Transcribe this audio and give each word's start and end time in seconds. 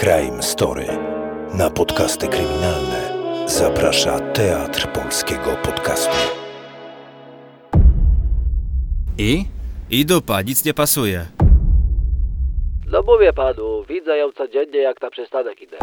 Crime 0.00 0.42
Story. 0.42 0.86
Na 1.54 1.70
podcasty 1.70 2.28
kryminalne 2.28 3.18
zaprasza 3.46 4.20
Teatr 4.20 4.88
Polskiego 4.92 5.56
Podcastu. 5.62 6.16
I? 9.18 9.44
I 9.90 10.06
dupa, 10.06 10.42
nic 10.42 10.64
nie 10.64 10.74
pasuje. 10.74 11.26
No 12.90 13.02
mówię 13.06 13.32
panu, 13.32 13.84
widzę 13.88 14.16
ją 14.16 14.32
codziennie 14.32 14.78
jak 14.78 15.02
na 15.02 15.10
przystanek 15.10 15.62
idę. 15.62 15.76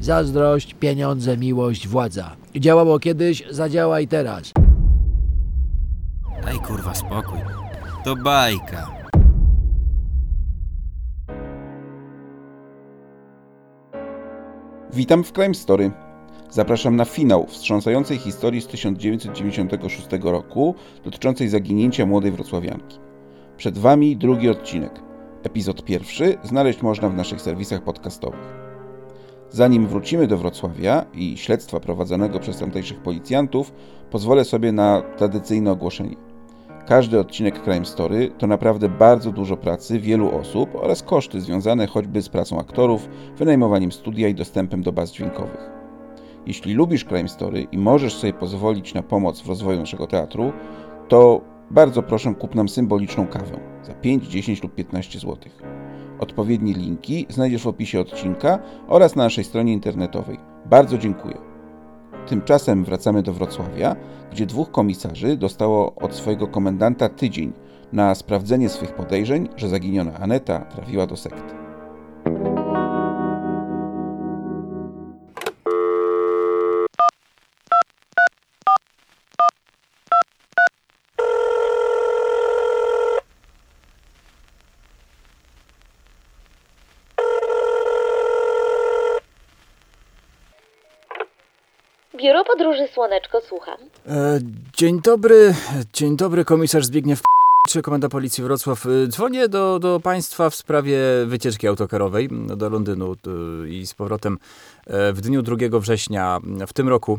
Zazdrość, 0.00 0.74
pieniądze, 0.74 1.36
miłość, 1.36 1.88
władza. 1.88 2.36
Działało 2.56 2.98
kiedyś, 2.98 3.42
zadziała 3.50 4.00
i 4.00 4.08
teraz. 4.08 4.52
Daj 6.44 6.58
kurwa 6.58 6.94
spokój. 6.94 7.38
To 8.04 8.16
bajka. 8.16 8.95
Witam 14.96 15.24
w 15.24 15.32
Crime 15.32 15.54
Story. 15.54 15.90
Zapraszam 16.50 16.96
na 16.96 17.04
finał 17.04 17.46
wstrząsającej 17.46 18.18
historii 18.18 18.60
z 18.60 18.66
1996 18.66 20.06
roku 20.22 20.74
dotyczącej 21.04 21.48
zaginięcia 21.48 22.06
młodej 22.06 22.30
wrocławianki. 22.30 22.98
Przed 23.56 23.78
Wami 23.78 24.16
drugi 24.16 24.48
odcinek. 24.48 25.00
Epizod 25.42 25.84
pierwszy 25.84 26.38
znaleźć 26.42 26.82
można 26.82 27.08
w 27.08 27.14
naszych 27.14 27.40
serwisach 27.40 27.82
podcastowych. 27.82 28.54
Zanim 29.50 29.86
wrócimy 29.86 30.26
do 30.26 30.38
Wrocławia 30.38 31.04
i 31.14 31.36
śledztwa 31.36 31.80
prowadzonego 31.80 32.40
przez 32.40 32.58
tamtejszych 32.58 33.02
policjantów, 33.02 33.72
pozwolę 34.10 34.44
sobie 34.44 34.72
na 34.72 35.02
tradycyjne 35.16 35.72
ogłoszenie. 35.72 36.25
Każdy 36.86 37.20
odcinek 37.20 37.64
Crime 37.64 37.84
Story 37.84 38.30
to 38.38 38.46
naprawdę 38.46 38.88
bardzo 38.88 39.32
dużo 39.32 39.56
pracy 39.56 40.00
wielu 40.00 40.38
osób 40.38 40.74
oraz 40.74 41.02
koszty 41.02 41.40
związane 41.40 41.86
choćby 41.86 42.22
z 42.22 42.28
pracą 42.28 42.60
aktorów, 42.60 43.08
wynajmowaniem 43.36 43.92
studia 43.92 44.28
i 44.28 44.34
dostępem 44.34 44.82
do 44.82 44.92
baz 44.92 45.12
dźwiękowych. 45.12 45.70
Jeśli 46.46 46.74
lubisz 46.74 47.04
Crime 47.04 47.28
Story 47.28 47.66
i 47.72 47.78
możesz 47.78 48.14
sobie 48.14 48.32
pozwolić 48.32 48.94
na 48.94 49.02
pomoc 49.02 49.40
w 49.40 49.48
rozwoju 49.48 49.78
naszego 49.78 50.06
teatru, 50.06 50.52
to 51.08 51.40
bardzo 51.70 52.02
proszę 52.02 52.34
kup 52.34 52.54
nam 52.54 52.68
symboliczną 52.68 53.26
kawę 53.26 53.60
za 53.82 53.94
5, 53.94 54.26
10 54.26 54.62
lub 54.62 54.74
15 54.74 55.18
zł. 55.18 55.36
Odpowiednie 56.20 56.72
linki 56.72 57.26
znajdziesz 57.28 57.62
w 57.62 57.66
opisie 57.66 58.00
odcinka 58.00 58.58
oraz 58.88 59.16
na 59.16 59.24
naszej 59.24 59.44
stronie 59.44 59.72
internetowej. 59.72 60.38
Bardzo 60.66 60.98
dziękuję. 60.98 61.45
Tymczasem 62.26 62.84
wracamy 62.84 63.22
do 63.22 63.32
Wrocławia, 63.32 63.96
gdzie 64.32 64.46
dwóch 64.46 64.70
komisarzy 64.70 65.36
dostało 65.36 65.94
od 65.94 66.14
swojego 66.14 66.46
komendanta 66.46 67.08
tydzień 67.08 67.52
na 67.92 68.14
sprawdzenie 68.14 68.68
swych 68.68 68.94
podejrzeń, 68.94 69.48
że 69.56 69.68
zaginiona 69.68 70.14
Aneta 70.14 70.58
trafiła 70.58 71.06
do 71.06 71.16
sekty. 71.16 71.65
Podróży 92.46 92.88
Słoneczko, 92.94 93.40
słucham. 93.40 93.76
E, 94.08 94.38
dzień 94.76 95.00
dobry, 95.00 95.54
dzień 95.92 96.16
dobry, 96.16 96.44
komisarz 96.44 96.84
Zbigniew 96.84 97.20
czy 97.68 97.82
Komenda 97.82 98.08
Policji 98.08 98.44
Wrocław. 98.44 98.86
E, 98.86 99.06
Dzwonię 99.06 99.48
do, 99.48 99.78
do 99.78 100.00
Państwa 100.00 100.50
w 100.50 100.54
sprawie 100.54 100.98
wycieczki 101.26 101.68
autokarowej 101.68 102.28
do 102.56 102.68
Londynu 102.68 103.12
e, 103.12 103.68
i 103.68 103.86
z 103.86 103.94
powrotem 103.94 104.38
e, 104.86 105.12
w 105.12 105.20
dniu 105.20 105.42
2 105.42 105.56
września 105.80 106.40
w 106.66 106.72
tym 106.72 106.88
roku. 106.88 107.18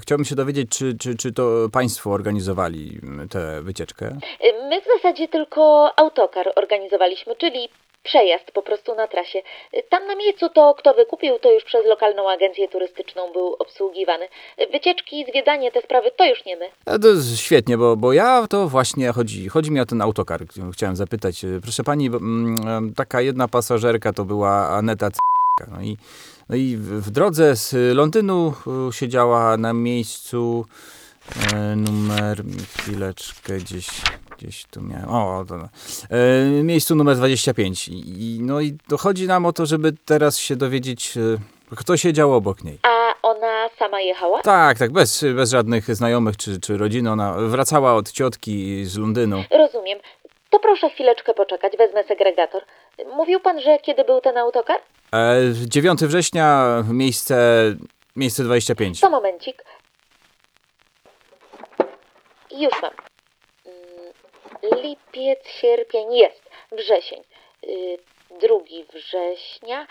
Chciałbym 0.00 0.24
się 0.24 0.34
dowiedzieć, 0.34 0.70
czy, 0.70 0.98
czy, 0.98 1.16
czy 1.16 1.32
to 1.32 1.68
Państwo 1.72 2.10
organizowali 2.10 3.00
tę 3.30 3.62
wycieczkę? 3.62 4.06
Y, 4.06 4.68
My 4.68 4.80
w 4.80 4.84
zasadzie 4.84 5.28
tylko 5.28 5.90
autokar 5.96 6.52
organizowaliśmy, 6.56 7.36
czyli 7.36 7.68
przejazd 8.02 8.50
po 8.50 8.62
prostu 8.62 8.94
na 8.94 9.08
trasie. 9.08 9.42
Tam 9.88 10.06
na 10.06 10.14
miejscu 10.14 10.48
to, 10.48 10.74
kto 10.74 10.94
wykupił, 10.94 11.38
to 11.38 11.52
już 11.52 11.64
przez 11.64 11.86
lokalną 11.86 12.30
agencję 12.30 12.68
turystyczną 12.68 13.32
był 13.32 13.54
obsługiwany. 13.58 14.28
Wycieczki, 14.72 15.24
zwiedzanie, 15.30 15.72
te 15.72 15.82
sprawy 15.82 16.10
to 16.16 16.24
już 16.24 16.44
nie 16.44 16.56
my. 16.56 16.66
To 16.84 17.08
świetnie, 17.36 17.78
bo, 17.78 17.96
bo 17.96 18.12
ja 18.12 18.46
to 18.50 18.68
właśnie 18.68 19.12
chodzi, 19.12 19.48
chodzi 19.48 19.70
mi 19.70 19.80
o 19.80 19.86
ten 19.86 20.02
autokar. 20.02 20.40
Chciałem 20.72 20.96
zapytać, 20.96 21.40
proszę 21.62 21.84
pani, 21.84 22.06
mm, 22.06 22.94
taka 22.96 23.20
jedna 23.20 23.48
pasażerka 23.48 24.12
to 24.12 24.24
była 24.24 24.68
Aneta 24.68 25.10
C. 25.10 25.18
No 25.70 25.82
i, 25.82 25.96
no 26.48 26.56
i 26.56 26.76
w 26.76 27.10
drodze 27.10 27.56
z 27.56 27.96
Londynu 27.96 28.54
siedziała 28.92 29.56
na 29.56 29.72
miejscu 29.72 30.66
e, 31.54 31.76
numer, 31.76 32.42
chwileczkę, 32.78 33.56
gdzieś, 33.56 33.88
gdzieś 34.38 34.64
tu 34.64 34.82
miałem, 34.82 35.08
o, 35.08 35.44
to, 35.48 35.54
e, 35.56 36.62
miejscu 36.62 36.94
numer 36.94 37.16
25. 37.16 37.88
I, 37.88 38.38
no 38.42 38.60
i 38.60 38.76
to 38.88 38.96
chodzi 38.98 39.26
nam 39.26 39.46
o 39.46 39.52
to, 39.52 39.66
żeby 39.66 39.92
teraz 40.04 40.38
się 40.38 40.56
dowiedzieć, 40.56 41.16
e, 41.16 41.20
kto 41.76 41.96
siedział 41.96 42.34
obok 42.34 42.64
niej. 42.64 42.78
A 42.82 43.14
ona 43.22 43.68
sama 43.78 44.00
jechała? 44.00 44.40
Tak, 44.42 44.78
tak, 44.78 44.92
bez, 44.92 45.24
bez 45.36 45.50
żadnych 45.50 45.94
znajomych 45.94 46.36
czy, 46.36 46.60
czy 46.60 46.76
rodziny. 46.76 47.10
Ona 47.10 47.32
wracała 47.32 47.94
od 47.94 48.12
ciotki 48.12 48.84
z 48.84 48.98
Londynu. 48.98 49.44
Rozumiem. 49.50 49.98
To 50.50 50.58
proszę 50.58 50.90
chwileczkę 50.90 51.34
poczekać, 51.34 51.76
wezmę 51.76 52.04
segregator. 52.04 52.62
Mówił 53.16 53.40
pan, 53.40 53.60
że 53.60 53.78
kiedy 53.78 54.04
był 54.04 54.20
ten 54.20 54.36
autokar? 54.38 54.76
E, 55.14 55.36
9 55.68 56.00
września, 56.00 56.66
miejsce, 56.90 57.36
miejsce 58.16 58.44
25. 58.44 59.00
To 59.00 59.10
momencik. 59.10 59.64
Już 62.58 62.82
mam. 62.82 63.11
Lipiec, 64.62 65.38
sierpień, 65.60 66.12
jest. 66.14 66.50
Wrzesień. 66.72 67.20
Y, 67.64 67.98
Drugi 68.40 68.84
września. 68.94 69.86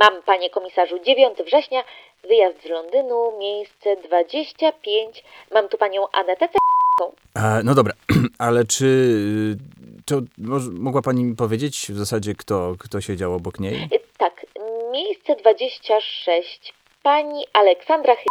Mam, 0.00 0.22
panie 0.22 0.50
komisarzu, 0.50 0.98
9 0.98 1.38
września. 1.46 1.84
Wyjazd 2.28 2.62
z 2.62 2.66
Londynu, 2.66 3.38
miejsce 3.38 3.96
25. 3.96 5.24
Mam 5.54 5.68
tu 5.68 5.78
panią 5.78 6.06
Anetę. 6.12 6.48
E, 7.36 7.60
no 7.64 7.74
dobra, 7.74 7.92
ale 8.38 8.64
czy 8.64 8.86
to 10.06 10.16
moż- 10.38 10.70
mogła 10.80 11.02
pani 11.02 11.24
mi 11.24 11.36
powiedzieć 11.36 11.86
w 11.90 11.96
zasadzie, 11.96 12.34
kto, 12.34 12.74
kto 12.78 13.00
siedział 13.00 13.34
obok 13.34 13.60
niej? 13.60 13.74
Y, 13.92 14.00
Tak, 14.18 14.46
miejsce 14.92 15.36
26. 15.36 16.74
Pani 17.02 17.44
Aleksandra 17.52 18.16
Chy... 18.16 18.24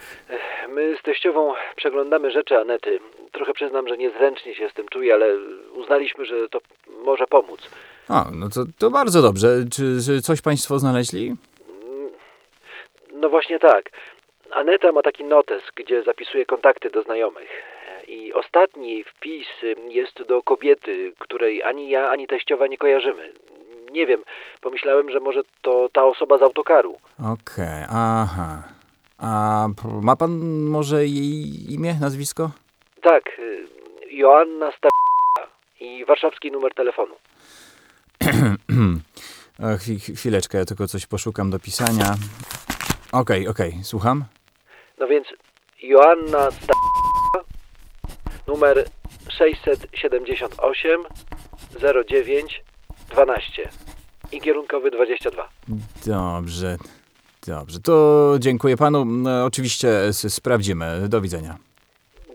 My 0.70 0.98
z 1.00 1.04
teściową 1.04 1.54
przeglądamy 1.76 2.32
rzeczy 2.32 2.58
Anety. 2.58 3.00
Trochę 3.32 3.54
przyznam, 3.54 3.88
że 3.88 3.98
niezręcznie 3.98 4.56
się 4.56 4.70
z 4.70 4.74
tym 4.74 4.88
czuję, 4.88 5.14
ale 5.14 5.26
uznaliśmy, 5.74 6.26
że 6.26 6.50
to 6.50 6.60
może 7.06 7.28
pomóc. 7.28 7.70
O, 8.10 8.24
no 8.32 8.50
to, 8.50 8.62
to 8.80 8.90
bardzo 8.90 9.22
dobrze. 9.22 9.48
Czy, 9.72 9.84
czy 10.06 10.22
coś 10.22 10.42
państwo 10.42 10.80
znaleźli? 10.80 11.36
No 13.14 13.30
właśnie 13.30 13.60
tak. 13.60 13.90
Aneta 14.52 14.92
ma 14.92 15.02
taki 15.02 15.24
notes, 15.24 15.64
gdzie 15.76 16.04
zapisuje 16.04 16.46
kontakty 16.46 16.90
do 16.90 17.04
znajomych. 17.04 17.50
I 18.08 18.34
ostatni 18.34 19.04
wpis 19.04 19.48
jest 19.90 20.24
do 20.24 20.44
kobiety, 20.44 21.14
której 21.20 21.64
ani 21.64 21.90
ja, 21.90 22.10
ani 22.10 22.28
teściowa 22.28 22.68
nie 22.68 22.78
kojarzymy. 22.78 23.34
Nie 23.92 24.06
wiem, 24.08 24.24
pomyślałem, 24.62 25.12
że 25.12 25.20
może 25.20 25.42
to 25.62 25.90
ta 25.94 26.04
osoba 26.04 26.38
z 26.38 26.42
autokaru. 26.42 26.98
Okej, 27.20 27.84
aha. 27.90 28.64
A 29.18 29.68
ma 30.02 30.16
pan 30.16 30.32
może 30.64 31.06
jej 31.06 31.74
imię, 31.74 31.96
nazwisko? 32.02 32.52
Tak, 33.02 33.24
y, 33.40 33.68
Joanna 34.12 34.72
Sta... 34.78 34.90
i 35.80 36.06
warszawski 36.06 36.52
numer 36.52 36.74
telefonu. 36.74 37.16
E, 39.60 39.64
chwi- 39.78 40.16
chwileczkę, 40.16 40.58
ja 40.58 40.66
tylko 40.66 40.88
coś 40.88 41.06
poszukam 41.06 41.50
do 41.50 41.60
pisania. 41.60 42.16
Okej, 43.12 43.48
okej, 43.48 43.74
słucham. 43.84 44.26
No 45.00 45.08
więc 45.08 45.28
Joanna 45.82 46.52
Sta... 46.52 46.74
numer 48.48 48.86
678 49.30 51.02
09 52.12 52.64
12 53.10 53.70
i 54.32 54.42
kierunkowy 54.42 54.92
22. 54.92 55.50
Dobrze, 56.06 56.78
dobrze. 57.48 57.80
To 57.80 58.36
dziękuję 58.40 58.78
panu. 58.78 59.06
No, 59.06 59.46
oczywiście 59.46 59.90
s- 60.04 60.34
sprawdzimy. 60.34 61.10
Do 61.10 61.22
widzenia. 61.22 61.58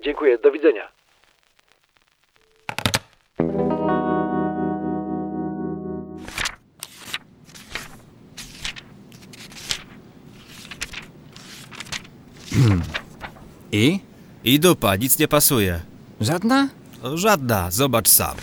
Dziękuję, 0.05 0.39
do 0.39 0.51
widzenia. 0.53 0.89
I? 13.73 14.01
I 14.45 14.61
dupa, 14.61 14.97
nic 14.97 15.19
nie 15.19 15.29
pasuje. 15.29 15.81
Żadna? 16.21 16.69
Żadna, 17.15 17.71
zobacz 17.71 18.09
sam. 18.09 18.37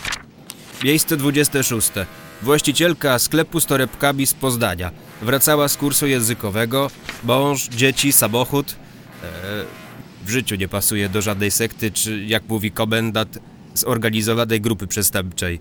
Miejsce 0.84 1.18
26. 1.18 1.92
Właścicielka 2.42 3.20
sklepu 3.20 3.60
z 3.60 3.66
torebkami 3.66 4.28
z 4.28 4.34
Poznania. 4.34 4.92
Wracała 5.22 5.68
z 5.68 5.78
kursu 5.78 6.08
językowego. 6.08 6.92
Mąż, 7.24 7.68
dzieci, 7.68 8.14
samochód. 8.14 8.76
E, 9.24 9.26
w 10.26 10.30
życiu 10.30 10.56
nie 10.56 10.68
pasuje 10.68 11.10
do 11.10 11.22
żadnej 11.22 11.52
sekty, 11.52 11.92
czy 11.92 12.26
jak 12.26 12.44
mówi 12.50 12.72
komendant, 12.72 13.40
zorganizowanej 13.74 14.62
grupy 14.62 14.88
przestępczej. 14.88 15.60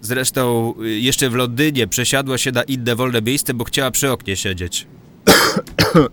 Zresztą 0.00 0.74
y, 0.82 0.88
jeszcze 0.88 1.30
w 1.30 1.34
Londynie 1.34 1.86
przesiadła 1.86 2.38
się 2.38 2.52
na 2.52 2.62
inne 2.62 2.96
wolne 2.96 3.22
miejsce, 3.22 3.54
bo 3.54 3.64
chciała 3.64 3.90
przy 3.90 4.12
oknie 4.12 4.36
siedzieć. 4.36 4.86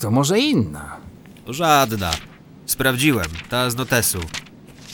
To 0.00 0.10
może 0.10 0.38
inna. 0.38 0.96
Żadna. 1.46 2.10
Sprawdziłem, 2.66 3.26
ta 3.48 3.70
z 3.70 3.76
notesu. 3.76 4.18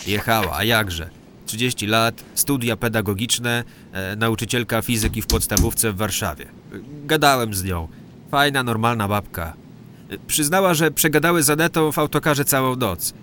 Jechała, 0.06 0.56
a 0.56 0.64
jakże. 0.64 1.10
30 1.50 1.86
lat, 1.86 2.24
studia 2.34 2.76
pedagogiczne, 2.76 3.64
e, 3.92 4.16
nauczycielka 4.16 4.82
fizyki 4.82 5.22
w 5.22 5.26
podstawówce 5.26 5.92
w 5.92 5.96
Warszawie. 5.96 6.46
Gadałem 7.04 7.54
z 7.54 7.64
nią. 7.64 7.88
Fajna, 8.30 8.62
normalna 8.62 9.08
babka. 9.08 9.52
E, 10.10 10.18
Przyznała, 10.26 10.74
że 10.74 10.90
przegadały 10.90 11.42
z 11.42 11.50
Anetą 11.50 11.92
w 11.92 11.98
autokarze 11.98 12.44
całą 12.44 12.76
noc. 12.76 13.14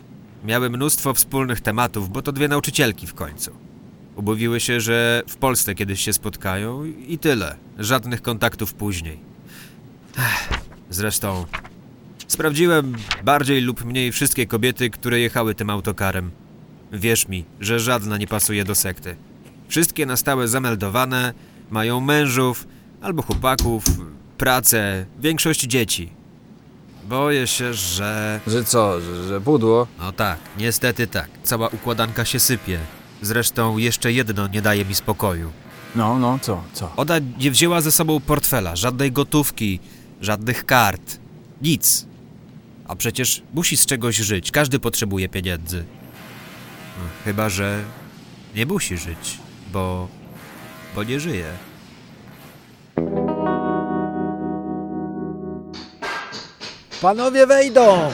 Miały 0.46 0.70
mnóstwo 0.70 1.14
wspólnych 1.14 1.62
tematów, 1.62 2.10
bo 2.10 2.22
to 2.22 2.32
dwie 2.32 2.48
nauczycielki 2.48 3.08
w 3.08 3.14
końcu. 3.14 3.52
Umówiły 4.16 4.60
się, 4.60 4.82
że 4.82 5.24
w 5.28 5.36
Polsce 5.36 5.76
kiedyś 5.76 6.02
się 6.02 6.14
spotkają 6.14 6.86
i 6.86 7.18
tyle. 7.18 7.56
Żadnych 7.80 8.22
kontaktów 8.22 8.74
później. 8.74 9.20
Ech, 10.18 10.50
Zresztą 10.90 11.46
Sprawdziłem 12.28 12.96
bardziej 13.24 13.62
lub 13.62 13.86
mniej 13.86 14.12
wszystkie 14.12 14.48
kobiety, 14.48 14.90
które 14.90 15.20
jechały 15.20 15.56
tym 15.56 15.70
autokarem. 15.70 16.32
Wierz 16.92 17.28
mi, 17.28 17.46
że 17.60 17.80
żadna 17.80 18.18
nie 18.18 18.28
pasuje 18.28 18.64
do 18.64 18.76
sekty. 18.76 19.16
Wszystkie 19.68 20.06
na 20.06 20.18
stałe 20.18 20.48
zameldowane, 20.48 21.34
mają 21.70 22.00
mężów 22.00 22.68
albo 23.02 23.22
chłopaków, 23.22 23.84
pracę, 24.38 25.06
większość 25.20 25.62
dzieci. 25.62 26.10
Boję 27.10 27.48
się, 27.48 27.74
że... 27.74 28.40
Że 28.48 28.64
co, 28.64 29.02
że, 29.02 29.28
że 29.28 29.42
pudło? 29.42 29.88
No 30.00 30.12
tak, 30.12 30.40
niestety 30.58 31.08
tak. 31.08 31.30
Cała 31.44 31.68
układanka 31.68 32.26
się 32.26 32.40
sypie. 32.40 32.80
Zresztą 33.22 33.78
jeszcze 33.78 34.12
jedno 34.12 34.48
nie 34.48 34.62
daje 34.62 34.86
mi 34.86 34.96
spokoju. 34.96 35.52
No, 35.96 36.20
no, 36.20 36.40
co, 36.42 36.64
co? 36.74 36.92
Ona 36.98 37.16
nie 37.40 37.52
wzięła 37.52 37.82
ze 37.82 37.92
sobą 37.92 38.20
portfela, 38.20 38.76
żadnej 38.76 39.12
gotówki, 39.12 39.80
żadnych 40.22 40.66
kart. 40.66 41.20
Nic. 41.62 42.06
A 42.88 42.96
przecież 42.96 43.42
musi 43.54 43.78
z 43.78 43.86
czegoś 43.86 44.16
żyć. 44.16 44.52
Każdy 44.52 44.80
potrzebuje 44.80 45.30
pieniędzy. 45.30 45.86
Chyba, 47.26 47.50
że 47.50 47.84
nie 48.56 48.66
musi 48.66 48.98
żyć, 48.98 49.38
bo. 49.74 50.08
bo 50.96 51.04
nie 51.04 51.20
żyje. 51.20 51.46
Panowie 57.02 57.48
wejdą! 57.48 58.10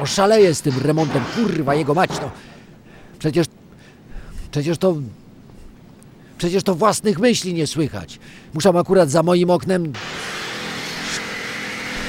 Oszaleję 0.00 0.54
z 0.54 0.62
tym 0.62 0.78
remontem, 0.82 1.24
kurwa, 1.34 1.74
jego 1.74 1.94
mać, 1.94 2.10
no. 2.20 2.30
Przecież, 3.18 3.46
przecież 4.50 4.78
to, 4.78 4.96
przecież 6.38 6.62
to 6.62 6.74
własnych 6.74 7.18
myśli 7.18 7.54
nie 7.54 7.66
słychać. 7.66 8.18
Muszę 8.54 8.68
akurat 8.68 9.10
za 9.10 9.22
moim 9.22 9.50
oknem... 9.50 9.92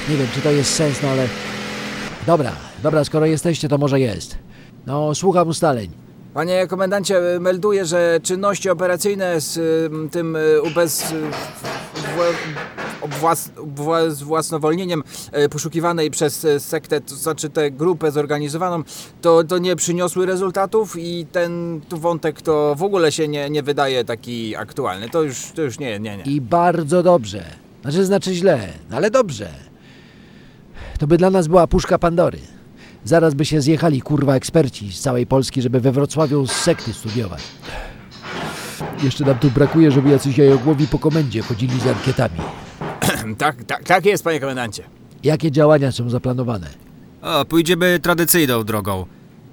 Nie 0.09 0.17
wiem, 0.17 0.27
czy 0.33 0.41
to 0.41 0.51
jest 0.51 0.73
sens, 0.73 1.01
no 1.03 1.09
ale... 1.09 1.27
Dobra, 2.25 2.51
dobra, 2.83 3.03
skoro 3.03 3.25
jesteście, 3.25 3.69
to 3.69 3.77
może 3.77 3.99
jest. 3.99 4.42
No, 4.85 5.15
słucham 5.15 5.47
ustaleń. 5.47 5.89
Panie 6.33 6.67
komendancie, 6.67 7.35
y, 7.35 7.39
melduję, 7.39 7.85
że 7.85 8.19
czynności 8.23 8.69
operacyjne 8.69 9.41
z 9.41 9.57
y, 9.57 10.09
tym 10.09 10.35
y, 10.35 10.61
ubez... 10.61 11.11
y, 11.11 11.15
obwłas, 13.01 13.51
własnowolnieniem 14.23 15.03
y, 15.45 15.49
poszukiwanej 15.49 16.11
przez 16.11 16.47
sektę, 16.59 17.01
to 17.01 17.15
znaczy 17.15 17.49
tę 17.49 17.71
grupę 17.71 18.11
zorganizowaną, 18.11 18.83
to, 19.21 19.43
to 19.43 19.57
nie 19.57 19.75
przyniosły 19.75 20.25
rezultatów 20.25 20.95
i 20.97 21.25
ten 21.31 21.81
tu 21.89 21.97
wątek 21.97 22.41
to 22.41 22.75
w 22.75 22.83
ogóle 22.83 23.11
się 23.11 23.27
nie, 23.27 23.49
nie 23.49 23.63
wydaje 23.63 24.05
taki 24.05 24.55
aktualny. 24.55 25.09
To 25.09 25.23
już, 25.23 25.51
to 25.55 25.61
już 25.61 25.79
nie, 25.79 25.99
nie, 25.99 26.17
nie. 26.17 26.23
I 26.23 26.41
bardzo 26.41 27.03
dobrze. 27.03 27.43
Znaczy, 27.81 28.05
znaczy 28.05 28.33
źle, 28.33 28.67
no 28.89 28.97
ale 28.97 29.11
dobrze. 29.11 29.49
To 30.99 31.07
by 31.07 31.17
dla 31.17 31.29
nas 31.29 31.47
była 31.47 31.67
puszka 31.67 31.99
Pandory. 31.99 32.39
Zaraz 33.05 33.33
by 33.33 33.45
się 33.45 33.61
zjechali, 33.61 34.01
kurwa, 34.01 34.35
eksperci 34.35 34.91
z 34.91 34.99
całej 35.01 35.27
Polski, 35.27 35.61
żeby 35.61 35.79
we 35.79 35.91
Wrocławiu 35.91 36.47
z 36.47 36.51
sekty 36.51 36.93
studiować. 36.93 37.41
Jeszcze 39.03 39.25
nam 39.25 39.39
tu 39.39 39.51
brakuje, 39.51 39.91
żeby 39.91 40.09
jacyś 40.09 40.37
jajogłowi 40.37 40.87
po 40.87 40.99
komendzie 40.99 41.41
chodzili 41.41 41.79
z 41.79 41.87
ankietami. 41.87 42.39
Tak, 43.37 43.63
tak, 43.63 43.83
tak 43.83 44.05
jest, 44.05 44.23
panie 44.23 44.39
komendancie. 44.39 44.83
Jakie 45.23 45.51
działania 45.51 45.91
są 45.91 46.09
zaplanowane? 46.09 46.67
O, 47.21 47.45
pójdziemy 47.45 47.99
tradycyjną 47.99 48.63
drogą. 48.63 49.05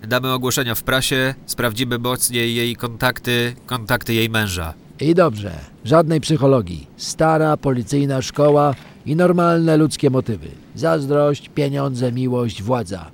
Damy 0.09 0.33
ogłoszenia 0.33 0.75
w 0.75 0.83
prasie, 0.83 1.35
sprawdzimy 1.47 1.99
mocniej 1.99 2.55
jej 2.55 2.77
kontakty, 2.77 3.55
kontakty 3.67 4.15
jej 4.15 4.29
męża. 4.31 4.75
I 5.01 5.15
dobrze, 5.15 5.53
żadnej 5.85 6.21
psychologii. 6.21 6.87
Stara 6.97 7.57
policyjna 7.57 8.23
szkoła 8.23 8.75
i 9.07 9.17
normalne 9.17 9.77
ludzkie 9.77 10.11
motywy. 10.11 10.49
Zazdrość, 10.75 11.49
pieniądze, 11.55 12.13
miłość, 12.13 12.63
władza. 12.63 13.11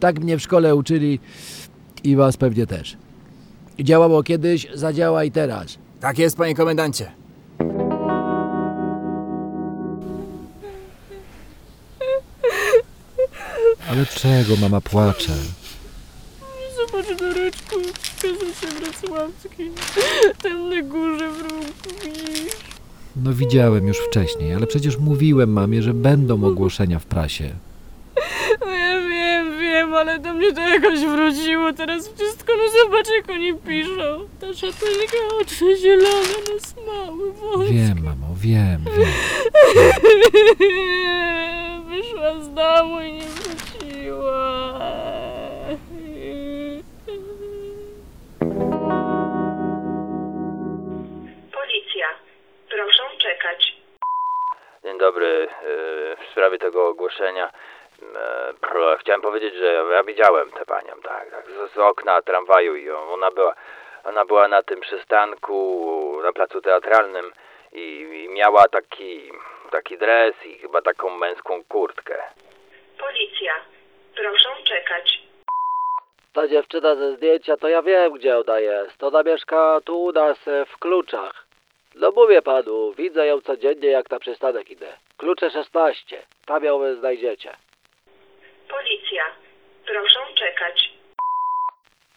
Tak 0.00 0.20
mnie 0.20 0.38
w 0.38 0.42
szkole 0.42 0.74
uczyli 0.74 1.20
i 2.04 2.16
was 2.16 2.36
pewnie 2.36 2.66
też. 2.66 2.96
Działało 3.80 4.22
kiedyś, 4.22 4.66
zadziała 4.74 5.24
i 5.24 5.30
teraz. 5.30 5.78
Tak 6.00 6.18
jest, 6.18 6.36
panie 6.36 6.54
komendancie. 6.54 7.12
Ale 13.90 14.06
czego 14.06 14.56
mama 14.60 14.80
płacze? 14.80 15.32
Zobacz 16.76 17.18
Doreczku, 17.18 17.76
gazecie 18.22 18.80
wrocławskiej. 18.80 19.70
Tam 20.42 20.70
na 20.70 20.82
górze 20.82 21.32
w 21.32 21.40
rogu, 21.42 21.64
widzisz? 22.04 22.52
No 23.16 23.32
widziałem 23.32 23.86
już 23.86 23.98
wcześniej, 23.98 24.54
ale 24.54 24.66
przecież 24.66 24.98
mówiłem 24.98 25.52
mamie, 25.52 25.82
że 25.82 25.94
będą 25.94 26.44
ogłoszenia 26.44 26.98
w 26.98 27.06
prasie. 27.06 27.50
No 28.60 28.66
ja 28.66 29.00
ale 29.98 30.18
do 30.18 30.32
mnie 30.32 30.52
to 30.52 30.60
jakoś 30.60 31.00
wróciło. 31.00 31.72
Teraz 31.72 32.14
wszystko, 32.14 32.52
no 32.56 32.68
zobacz 32.68 33.06
jak 33.16 33.30
oni 33.30 33.54
piszą. 33.54 34.28
Ta 34.40 34.54
szatelka 34.54 35.18
oczy 35.40 35.76
zielone, 35.76 36.36
nos 36.54 36.76
mały, 36.86 37.32
wąski. 37.32 37.74
Wiem, 37.74 37.96
mamo, 38.04 38.34
wiem, 38.36 38.84
wiem. 38.96 39.12
Wyszła 41.90 42.40
z 42.40 42.54
domu 42.54 43.00
i 43.00 43.12
nie 43.12 43.26
wróciła. 43.26 44.80
Policja. 51.52 52.06
Proszę 52.70 53.02
czekać. 53.18 53.76
Dzień 54.84 54.98
dobry. 54.98 55.48
Yy, 55.62 56.16
W 56.26 56.30
sprawie 56.32 56.58
tego 56.58 56.88
ogłoszenia 56.88 57.50
e, 58.16 58.96
chciałem 58.98 59.20
powiedzieć, 59.20 59.54
że 59.54 59.66
ja 59.66 60.04
widziałem 60.04 60.50
tę 60.50 60.66
panią, 60.66 60.92
tak, 61.02 61.30
tak, 61.30 61.44
z, 61.46 61.74
z 61.74 61.78
okna 61.78 62.22
tramwaju 62.22 62.76
i 62.76 62.90
ona 62.90 63.30
była, 63.30 63.54
ona 64.04 64.24
była 64.24 64.48
na 64.48 64.62
tym 64.62 64.80
przystanku 64.80 66.20
na 66.22 66.32
placu 66.32 66.60
teatralnym 66.60 67.32
i, 67.72 68.00
i 68.24 68.28
miała 68.28 68.68
taki, 68.68 69.30
taki 69.70 69.98
dres 69.98 70.46
i 70.46 70.58
chyba 70.58 70.82
taką 70.82 71.10
męską 71.10 71.64
kurtkę. 71.64 72.22
Policja. 72.98 73.54
Proszę 74.16 74.48
czekać. 74.64 75.22
Ta 76.32 76.48
dziewczyna 76.48 76.94
ze 76.94 77.16
zdjęcia, 77.16 77.56
to 77.56 77.68
ja 77.68 77.82
wiem, 77.82 78.12
gdzie 78.12 78.38
ona 78.38 78.60
jest. 78.60 79.02
Ona 79.02 79.22
mieszka 79.22 79.80
tu 79.84 80.02
u 80.02 80.12
nas 80.12 80.48
e, 80.48 80.64
w 80.64 80.78
Kluczach. 80.78 81.46
No 81.94 82.10
mówię 82.10 82.42
panu, 82.42 82.92
widzę 82.92 83.26
ją 83.26 83.40
codziennie, 83.40 83.88
jak 83.88 84.10
na 84.10 84.18
przystanek 84.18 84.70
idę. 84.70 84.92
Klucze 85.16 85.50
16. 85.50 86.22
Tam 86.46 86.64
ją 86.64 86.94
znajdziecie. 86.94 87.56
Policja. 88.68 89.24
Proszę 89.86 90.20
czekać. 90.34 90.90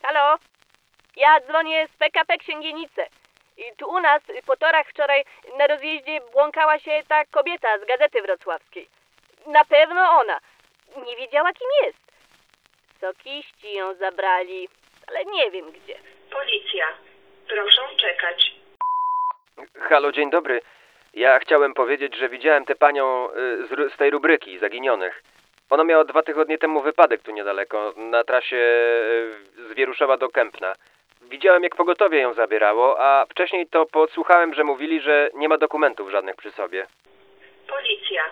Halo? 0.03 0.37
Ja 1.15 1.39
dzwonię 1.39 1.87
z 1.87 1.97
PKP 1.97 2.37
Księgienice. 2.37 3.07
I 3.57 3.75
tu 3.77 3.89
u 3.89 3.99
nas 3.99 4.21
po 4.45 4.57
torach 4.57 4.87
wczoraj 4.87 5.25
na 5.57 5.67
rozjeździe 5.67 6.21
błąkała 6.31 6.79
się 6.79 7.03
ta 7.07 7.25
kobieta 7.25 7.77
z 7.79 7.85
Gazety 7.85 8.21
Wrocławskiej. 8.21 8.87
Na 9.47 9.65
pewno 9.65 10.01
ona. 10.19 10.39
Nie 11.05 11.15
wiedziała 11.15 11.53
kim 11.53 11.67
jest. 11.85 12.11
Sokiści 12.99 13.73
ją 13.73 13.93
zabrali, 13.93 14.69
ale 15.07 15.25
nie 15.25 15.51
wiem 15.51 15.71
gdzie. 15.71 15.95
Policja. 16.31 16.87
Proszę 17.47 17.81
czekać. 17.97 18.51
Halo, 19.89 20.11
dzień 20.11 20.29
dobry. 20.29 20.61
Ja 21.13 21.39
chciałem 21.39 21.73
powiedzieć, 21.73 22.15
że 22.15 22.29
widziałem 22.29 22.65
tę 22.65 22.75
panią 22.75 23.29
y, 23.31 23.67
z, 23.67 23.71
ru- 23.71 23.89
z 23.89 23.97
tej 23.97 24.09
rubryki 24.11 24.59
Zaginionych. 24.59 25.23
Ona 25.69 25.83
miała 25.83 26.03
dwa 26.03 26.23
tygodnie 26.23 26.57
temu 26.57 26.81
wypadek 26.81 27.21
tu 27.21 27.31
niedaleko, 27.31 27.93
na 27.97 28.23
trasie 28.23 28.55
y, 28.55 29.67
z 29.69 29.73
Wieruszowa 29.73 30.17
do 30.17 30.29
Kępna. 30.29 30.75
Widziałem, 31.21 31.63
jak 31.63 31.75
pogotowie 31.75 32.19
ją 32.19 32.33
zabierało, 32.33 32.99
a 32.99 33.25
wcześniej 33.25 33.67
to 33.67 33.85
podsłuchałem, 33.85 34.53
że 34.53 34.63
mówili, 34.63 35.01
że 35.01 35.29
nie 35.33 35.49
ma 35.49 35.57
dokumentów 35.57 36.09
żadnych 36.09 36.35
przy 36.35 36.51
sobie. 36.51 36.87
Policja. 37.67 38.23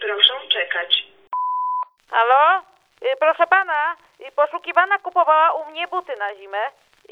Proszę 0.00 0.32
czekać. 0.48 1.04
Halo? 2.10 2.62
Y, 3.02 3.16
Proszę 3.20 3.46
pana, 3.46 3.96
y, 4.20 4.32
poszukiwana 4.32 4.98
kupowała 4.98 5.52
u 5.52 5.70
mnie 5.70 5.88
buty 5.88 6.16
na 6.16 6.34
zimę. 6.34 6.58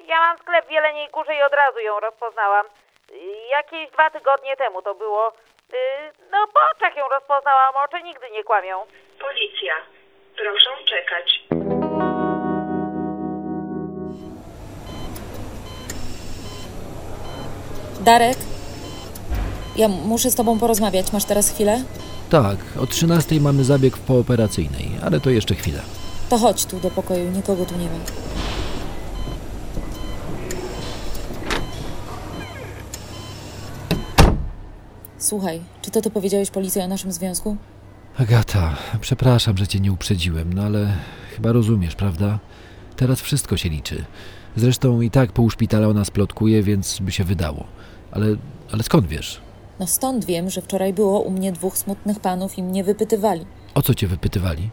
Ja 0.07 0.19
mam 0.21 0.39
sklep 0.39 0.67
w 0.67 0.71
Jeleniej 0.71 1.09
Górze 1.09 1.35
i 1.35 1.43
od 1.43 1.53
razu 1.53 1.79
ją 1.81 2.01
rozpoznałam. 2.01 2.67
Y, 3.11 3.15
Jakieś 3.51 3.91
dwa 3.91 4.11
tygodnie 4.11 4.57
temu 4.57 4.83
to 4.83 4.95
było. 4.95 5.33
Y, 5.75 5.77
No 6.31 6.47
po 6.47 6.61
oczach 6.77 6.97
ją 6.97 7.09
rozpoznałam, 7.09 7.75
oczy 7.77 8.03
nigdy 8.03 8.31
nie 8.31 8.45
kłamią. 8.45 8.87
Policja. 9.27 9.75
Proszę 10.37 10.71
czekać. 10.93 11.29
Darek? 18.05 18.39
Ja 19.77 19.89
muszę 19.89 20.31
z 20.31 20.35
tobą 20.35 20.59
porozmawiać. 20.59 21.13
Masz 21.13 21.25
teraz 21.25 21.51
chwilę? 21.51 21.85
Tak, 22.31 22.57
o 22.81 22.87
13 22.87 23.41
mamy 23.41 23.65
zabieg 23.65 23.97
w 23.97 24.01
pooperacyjnej, 24.01 24.91
ale 25.03 25.21
to 25.21 25.31
jeszcze 25.31 25.55
chwilę. 25.55 25.81
To 26.31 26.39
chodź 26.39 26.67
tu 26.67 26.81
do 26.81 26.91
pokoju, 26.91 27.31
nikogo 27.31 27.65
tu 27.65 27.75
nie 27.77 27.85
ma. 27.87 27.99
Słuchaj, 35.19 35.61
czy 35.83 35.91
to 35.91 36.01
ty 36.01 36.11
powiedziałeś 36.11 36.51
policji 36.51 36.81
o 36.81 36.89
naszym 36.89 37.13
związku? 37.13 37.57
Agata, 38.19 38.77
przepraszam, 39.01 39.57
że 39.59 39.67
cię 39.67 39.81
nie 39.81 39.93
uprzedziłem, 39.93 40.53
no 40.53 40.63
ale 40.63 40.93
chyba 41.37 41.53
rozumiesz, 41.53 41.95
prawda? 41.95 42.39
Teraz 42.97 43.21
wszystko 43.21 43.57
się 43.57 43.69
liczy. 43.69 44.05
Zresztą 44.57 45.01
i 45.01 45.11
tak 45.11 45.33
pół 45.33 45.51
szpitala 45.51 45.89
o 45.89 45.93
nas 45.93 46.11
plotkuje, 46.11 46.63
więc 46.63 46.99
by 47.01 47.13
się 47.13 47.25
wydało. 47.25 47.65
Ale, 48.11 48.27
ale 48.73 48.83
skąd 48.83 49.07
wiesz? 49.07 49.41
No 49.81 49.87
stąd 49.87 50.25
wiem, 50.25 50.51
że 50.51 50.63
wczoraj 50.63 50.93
było 50.93 51.21
u 51.21 51.31
mnie 51.31 51.53
dwóch 51.53 51.79
smutnych 51.79 52.21
panów 52.21 52.59
i 52.59 52.63
mnie 52.63 52.85
wypytywali. 52.85 53.47
O 53.75 53.83
co 53.83 53.95
cię 53.95 54.07
wypytywali? 54.07 54.71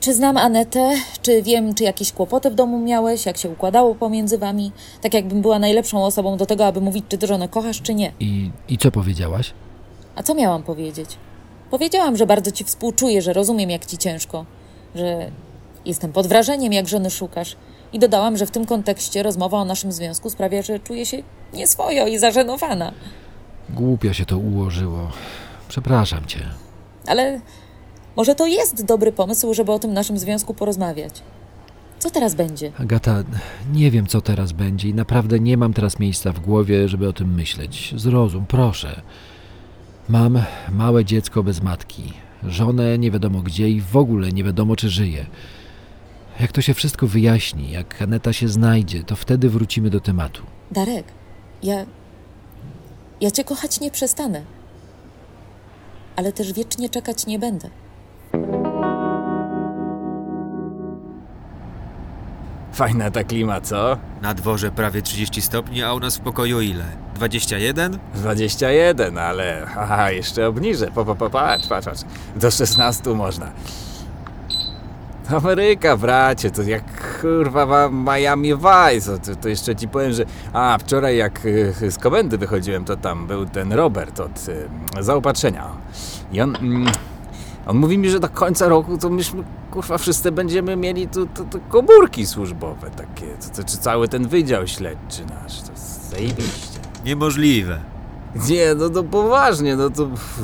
Czy 0.00 0.14
znam 0.14 0.36
Anetę? 0.36 0.94
Czy 1.22 1.42
wiem, 1.42 1.74
czy 1.74 1.84
jakieś 1.84 2.12
kłopoty 2.12 2.50
w 2.50 2.54
domu 2.54 2.80
miałeś? 2.80 3.26
Jak 3.26 3.36
się 3.36 3.48
układało 3.48 3.94
pomiędzy 3.94 4.38
wami? 4.38 4.72
Tak 5.00 5.14
jakbym 5.14 5.42
była 5.42 5.58
najlepszą 5.58 6.04
osobą 6.04 6.36
do 6.36 6.46
tego, 6.46 6.66
aby 6.66 6.80
mówić, 6.80 7.04
czy 7.08 7.18
ty 7.18 7.26
żonę 7.26 7.48
kochasz, 7.48 7.82
czy 7.82 7.94
nie. 7.94 8.12
I, 8.20 8.50
i 8.68 8.78
co 8.78 8.90
powiedziałaś? 8.90 9.52
A 10.16 10.22
co 10.22 10.34
miałam 10.34 10.62
powiedzieć? 10.62 11.16
Powiedziałam, 11.70 12.16
że 12.16 12.26
bardzo 12.26 12.50
ci 12.50 12.64
współczuję, 12.64 13.22
że 13.22 13.32
rozumiem, 13.32 13.70
jak 13.70 13.86
ci 13.86 13.98
ciężko, 13.98 14.44
że 14.94 15.30
jestem 15.84 16.12
pod 16.12 16.26
wrażeniem, 16.26 16.72
jak 16.72 16.88
żony 16.88 17.10
szukasz. 17.10 17.56
I 17.92 17.98
dodałam, 17.98 18.36
że 18.36 18.46
w 18.46 18.50
tym 18.50 18.66
kontekście 18.66 19.22
rozmowa 19.22 19.58
o 19.58 19.64
naszym 19.64 19.92
związku 19.92 20.30
sprawia, 20.30 20.62
że 20.62 20.80
czuję 20.80 21.06
się 21.06 21.22
nieswojo 21.52 22.06
i 22.06 22.18
zażenowana. 22.18 22.92
Głupio 23.70 24.12
się 24.12 24.24
to 24.24 24.38
ułożyło. 24.38 25.10
Przepraszam 25.68 26.24
cię. 26.26 26.40
Ale 27.06 27.40
może 28.16 28.34
to 28.34 28.46
jest 28.46 28.84
dobry 28.84 29.12
pomysł, 29.12 29.54
żeby 29.54 29.72
o 29.72 29.78
tym 29.78 29.92
naszym 29.92 30.18
związku 30.18 30.54
porozmawiać. 30.54 31.22
Co 31.98 32.10
teraz 32.10 32.34
będzie? 32.34 32.72
Agata, 32.78 33.22
nie 33.72 33.90
wiem, 33.90 34.06
co 34.06 34.20
teraz 34.20 34.52
będzie 34.52 34.88
i 34.88 34.94
naprawdę 34.94 35.40
nie 35.40 35.56
mam 35.56 35.72
teraz 35.72 35.98
miejsca 35.98 36.32
w 36.32 36.40
głowie, 36.40 36.88
żeby 36.88 37.08
o 37.08 37.12
tym 37.12 37.34
myśleć. 37.34 37.94
Zrozum, 37.96 38.46
proszę. 38.46 39.02
Mam 40.08 40.38
małe 40.72 41.04
dziecko 41.04 41.42
bez 41.42 41.62
matki, 41.62 42.12
żonę 42.42 42.98
nie 42.98 43.10
wiadomo 43.10 43.40
gdzie 43.42 43.68
i 43.68 43.80
w 43.80 43.96
ogóle 43.96 44.32
nie 44.32 44.44
wiadomo, 44.44 44.76
czy 44.76 44.88
żyje. 44.88 45.26
Jak 46.40 46.52
to 46.52 46.62
się 46.62 46.74
wszystko 46.74 47.06
wyjaśni, 47.06 47.70
jak 47.70 48.02
Aneta 48.02 48.32
się 48.32 48.48
znajdzie, 48.48 49.04
to 49.04 49.16
wtedy 49.16 49.48
wrócimy 49.50 49.90
do 49.90 50.00
tematu. 50.00 50.42
Darek, 50.70 51.04
ja. 51.62 51.86
Ja 53.20 53.30
cię 53.30 53.44
kochać 53.44 53.80
nie 53.80 53.90
przestanę. 53.90 54.42
Ale 56.16 56.32
też 56.32 56.52
wiecznie 56.52 56.88
czekać 56.88 57.26
nie 57.26 57.38
będę. 57.38 57.70
Fajna 62.72 63.10
ta 63.10 63.24
klima, 63.24 63.60
co? 63.60 63.98
Na 64.22 64.34
dworze 64.34 64.70
prawie 64.70 65.02
30 65.02 65.42
stopni, 65.42 65.82
a 65.82 65.94
u 65.94 66.00
nas 66.00 66.16
w 66.16 66.20
pokoju 66.20 66.60
ile? 66.60 67.03
21? 67.14 67.98
21, 68.14 69.18
ale 69.18 69.66
haha, 69.74 70.10
jeszcze 70.10 70.48
obniżę. 70.48 70.86
Po, 70.94 71.04
po, 71.04 71.14
po, 71.14 71.30
patrz, 71.30 71.68
patrz, 71.68 71.86
patrz. 71.86 72.02
Do 72.36 72.50
16 72.50 73.10
można. 73.10 73.50
Ameryka, 75.30 75.96
bracie, 75.96 76.50
to 76.50 76.62
jak 76.62 76.84
kurwa 77.20 77.88
Miami 77.88 78.54
Vice, 78.54 79.18
to, 79.18 79.36
to 79.36 79.48
jeszcze 79.48 79.76
ci 79.76 79.88
powiem, 79.88 80.12
że... 80.12 80.24
A, 80.52 80.78
wczoraj 80.78 81.16
jak 81.16 81.46
y, 81.46 81.90
z 81.90 81.98
komendy 81.98 82.38
wychodziłem, 82.38 82.84
to 82.84 82.96
tam 82.96 83.26
był 83.26 83.46
ten 83.46 83.72
Robert 83.72 84.20
od 84.20 84.48
y, 84.48 85.02
zaopatrzenia. 85.02 85.68
I 86.32 86.40
on... 86.40 86.56
Mm, 86.56 86.86
on 87.66 87.76
mówi 87.76 87.98
mi, 87.98 88.10
że 88.10 88.20
do 88.20 88.28
końca 88.28 88.68
roku 88.68 88.98
to 88.98 89.10
myśmy, 89.10 89.42
kurwa, 89.70 89.98
wszyscy 89.98 90.32
będziemy 90.32 90.76
mieli 90.76 91.08
tu, 91.08 91.26
tu, 91.26 91.44
tu 91.44 91.60
komórki 91.68 92.26
służbowe 92.26 92.90
takie, 92.90 93.26
to, 93.26 93.62
to, 93.62 93.68
czy 93.68 93.78
cały 93.78 94.08
ten 94.08 94.28
wydział 94.28 94.66
śledczy 94.66 95.22
nasz, 95.26 95.60
to 95.60 95.70
zajebiście. 96.10 96.73
Niemożliwe. 97.04 97.80
Nie, 98.48 98.74
no 98.74 98.88
to 98.88 99.04
poważnie, 99.04 99.76
no 99.76 99.90
to 99.90 100.06
pff, 100.06 100.40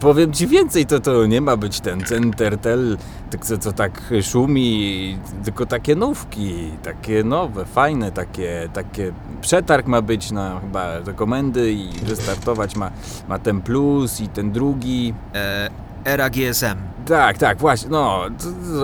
powiem 0.00 0.32
ci 0.32 0.46
więcej, 0.46 0.86
to 0.86 1.00
to 1.00 1.26
nie 1.26 1.40
ma 1.40 1.56
być 1.56 1.80
ten 1.80 2.04
Centertel, 2.04 2.98
tylko 3.30 3.46
co, 3.46 3.58
co 3.58 3.72
tak 3.72 4.00
szumi, 4.22 5.18
tylko 5.44 5.66
takie 5.66 5.96
nówki, 5.96 6.70
takie 6.82 7.24
nowe, 7.24 7.64
fajne, 7.64 8.12
takie, 8.12 8.68
takie 8.72 9.12
przetarg 9.40 9.86
ma 9.86 10.02
być 10.02 10.30
na 10.30 10.60
chyba 10.60 11.00
te 11.00 11.14
komendy 11.14 11.72
i 11.72 11.88
wystartować 11.88 12.76
ma, 12.76 12.90
ma 13.28 13.38
ten 13.38 13.60
plus 13.60 14.20
i 14.20 14.28
ten 14.28 14.52
drugi. 14.52 15.14
E, 15.34 15.70
era 16.04 16.30
GSM. 16.30 16.76
Tak, 17.06 17.38
tak, 17.38 17.58
właśnie, 17.58 17.90
no, 17.90 18.20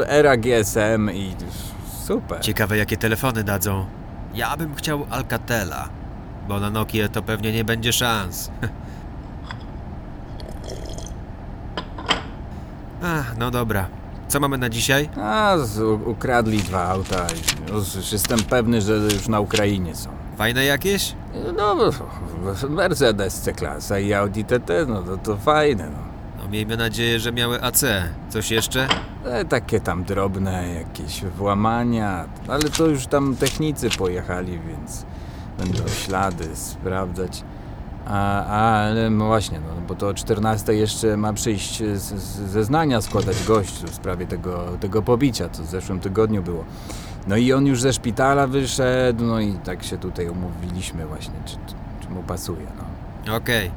era 0.06 0.36
GSM 0.36 1.10
i 1.10 1.34
super. 2.04 2.40
Ciekawe, 2.40 2.76
jakie 2.78 2.96
telefony 2.96 3.44
dadzą. 3.44 3.86
Ja 4.34 4.56
bym 4.56 4.74
chciał 4.74 5.06
Alcatela, 5.10 5.88
bo 6.48 6.60
na 6.60 6.70
Nokia 6.70 7.08
to 7.08 7.22
pewnie 7.22 7.52
nie 7.52 7.64
będzie 7.64 7.92
szans. 7.92 8.50
Ach, 13.02 13.36
no 13.38 13.50
dobra. 13.50 13.86
Co 14.28 14.40
mamy 14.40 14.58
na 14.58 14.68
dzisiaj? 14.68 15.08
A, 15.22 15.56
z, 15.58 15.78
u- 15.80 16.10
ukradli 16.10 16.58
dwa 16.58 16.84
auta. 16.88 17.26
i 17.68 17.72
Już 17.72 18.12
jestem 18.12 18.38
pewny, 18.38 18.80
że 18.80 18.92
już 18.92 19.28
na 19.28 19.40
Ukrainie 19.40 19.94
są. 19.94 20.10
Fajne 20.38 20.64
jakieś? 20.64 21.14
No, 21.56 21.76
Mercedes 22.68 23.40
C-klasa 23.40 23.98
i 23.98 24.12
Audi 24.12 24.42
TT, 24.44 24.70
no 24.88 25.02
to, 25.02 25.16
to 25.16 25.36
fajne, 25.36 25.90
no. 25.90 25.98
No 26.42 26.48
miejmy 26.50 26.76
nadzieję, 26.76 27.20
że 27.20 27.32
miały 27.32 27.62
AC. 27.62 27.84
Coś 28.28 28.50
jeszcze? 28.50 28.88
E, 29.24 29.44
takie 29.44 29.80
tam 29.80 30.04
drobne 30.04 30.74
jakieś 30.74 31.24
włamania, 31.24 32.24
ale 32.48 32.62
to 32.62 32.86
już 32.86 33.06
tam 33.06 33.36
technicy 33.36 33.90
pojechali, 33.90 34.58
więc 34.68 35.04
będą 35.58 35.88
ślady 35.88 36.56
sprawdzać. 36.56 37.44
A, 38.06 38.44
ale 38.44 39.10
no 39.10 39.26
właśnie, 39.26 39.60
no, 39.60 39.86
bo 39.88 39.94
to 39.94 40.08
o 40.08 40.14
14 40.14 40.74
jeszcze 40.74 41.16
ma 41.16 41.32
przyjść 41.32 41.78
z, 41.78 42.02
z, 42.02 42.50
zeznania 42.50 43.00
składać 43.00 43.44
gościu 43.44 43.86
w 43.86 43.94
sprawie 43.94 44.26
tego, 44.26 44.64
tego 44.80 45.02
pobicia, 45.02 45.48
co 45.48 45.62
w 45.62 45.66
zeszłym 45.66 46.00
tygodniu 46.00 46.42
było. 46.42 46.64
No 47.26 47.36
i 47.36 47.52
on 47.52 47.66
już 47.66 47.80
ze 47.80 47.92
szpitala 47.92 48.46
wyszedł, 48.46 49.24
no 49.24 49.40
i 49.40 49.52
tak 49.52 49.82
się 49.82 49.98
tutaj 49.98 50.28
umówiliśmy 50.28 51.06
właśnie, 51.06 51.34
czy, 51.44 51.56
czy, 52.00 52.10
mu 52.10 52.22
pasuje, 52.22 52.66
no. 53.26 53.36
Okej. 53.36 53.70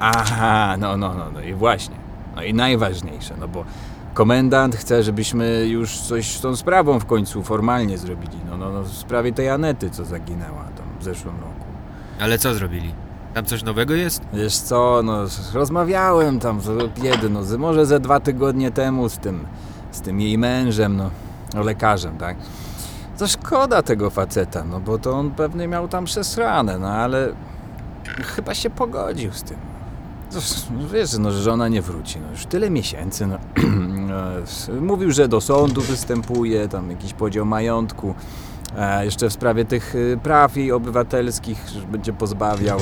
Aha, 0.00 0.76
no, 0.78 0.96
no, 0.96 1.14
no, 1.14 1.30
no 1.34 1.40
i 1.40 1.54
właśnie. 1.54 1.96
No 2.36 2.42
i 2.42 2.54
najważniejsze, 2.54 3.34
no 3.40 3.48
bo 3.48 3.64
komendant 4.16 4.76
chce, 4.76 5.02
żebyśmy 5.02 5.66
już 5.66 5.98
coś 6.00 6.36
z 6.36 6.40
tą 6.40 6.56
sprawą 6.56 6.98
w 7.00 7.04
końcu 7.06 7.42
formalnie 7.42 7.98
zrobili. 7.98 8.36
No, 8.50 8.56
no, 8.56 8.72
no 8.72 8.82
w 8.82 8.92
sprawie 8.92 9.32
tej 9.32 9.50
Anety, 9.50 9.90
co 9.90 10.04
zaginęła 10.04 10.64
tam 10.76 10.86
w 11.00 11.04
zeszłym 11.04 11.34
roku. 11.34 11.64
Ale 12.20 12.38
co 12.38 12.54
zrobili? 12.54 12.94
Tam 13.34 13.44
coś 13.44 13.62
nowego 13.62 13.94
jest? 13.94 14.22
Wiesz 14.32 14.56
co, 14.56 15.00
no 15.04 15.18
rozmawiałem 15.54 16.40
tam 16.40 16.60
z- 16.60 16.94
kiedy, 17.02 17.28
no 17.30 17.40
może 17.58 17.86
ze 17.86 18.00
dwa 18.00 18.20
tygodnie 18.20 18.70
temu 18.70 19.08
z 19.08 19.18
tym, 19.18 19.46
z 19.92 20.00
tym 20.00 20.20
jej 20.20 20.38
mężem, 20.38 20.96
no, 20.96 21.10
no 21.54 21.62
lekarzem, 21.62 22.16
tak? 22.18 22.36
To 23.18 23.26
szkoda 23.26 23.82
tego 23.82 24.10
faceta, 24.10 24.64
no 24.64 24.80
bo 24.80 24.98
to 24.98 25.12
on 25.12 25.30
pewnie 25.30 25.68
miał 25.68 25.88
tam 25.88 26.04
przesrane, 26.04 26.78
no 26.78 26.88
ale 26.88 27.28
chyba 28.36 28.54
się 28.54 28.70
pogodził 28.70 29.32
z 29.32 29.42
tym. 29.42 29.56
No 30.34 30.88
wiesz, 30.92 31.18
no, 31.18 31.32
że 31.32 31.42
żona 31.42 31.68
nie 31.68 31.82
wróci, 31.82 32.18
no 32.20 32.30
już 32.30 32.46
tyle 32.46 32.70
miesięcy, 32.70 33.26
no. 33.26 33.38
E, 34.68 34.80
Mówił, 34.80 35.12
że 35.12 35.28
do 35.28 35.40
sądu 35.40 35.80
występuje, 35.80 36.68
tam 36.68 36.90
jakiś 36.90 37.12
podział 37.12 37.46
majątku, 37.46 38.14
e, 38.76 39.04
jeszcze 39.04 39.28
w 39.28 39.32
sprawie 39.32 39.64
tych 39.64 39.94
y, 39.94 40.18
praw 40.22 40.56
jej 40.56 40.72
obywatelskich, 40.72 41.68
że 41.68 41.80
będzie 41.80 42.12
pozbawiał. 42.12 42.78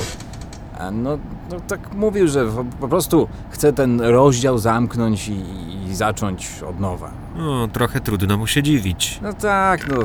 No, 0.91 1.17
no 1.51 1.59
tak 1.67 1.93
mówił, 1.93 2.27
że 2.27 2.45
po- 2.81 2.87
prostu 2.87 3.27
chce 3.49 3.73
ten 3.73 4.01
rozdział 4.01 4.57
zamknąć 4.57 5.27
i, 5.27 5.43
i 5.89 5.95
zacząć 5.95 6.49
od 6.69 6.79
nowa. 6.79 7.11
No, 7.35 7.67
trochę 7.67 7.99
trudno 7.99 8.37
mu 8.37 8.47
się 8.47 8.63
dziwić. 8.63 9.19
No 9.21 9.33
tak, 9.33 9.87
no 9.87 9.95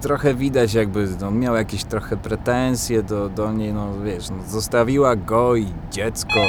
trochę 0.00 0.34
widać 0.34 0.74
jakby 0.74 1.08
no, 1.20 1.30
miał 1.30 1.54
jakieś 1.54 1.84
trochę 1.84 2.16
pretensje 2.16 3.02
do, 3.02 3.28
do 3.28 3.52
niej, 3.52 3.72
no 3.72 3.86
wiesz, 4.04 4.30
no, 4.30 4.36
zostawiła 4.46 5.16
go 5.16 5.56
i 5.56 5.66
dziecko. 5.90 6.40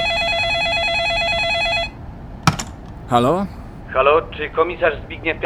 Halo? 3.10 3.46
Halo, 3.94 4.22
czy 4.22 4.50
komisarz 4.50 4.94
Zbigniew 5.06 5.38
P... 5.38 5.44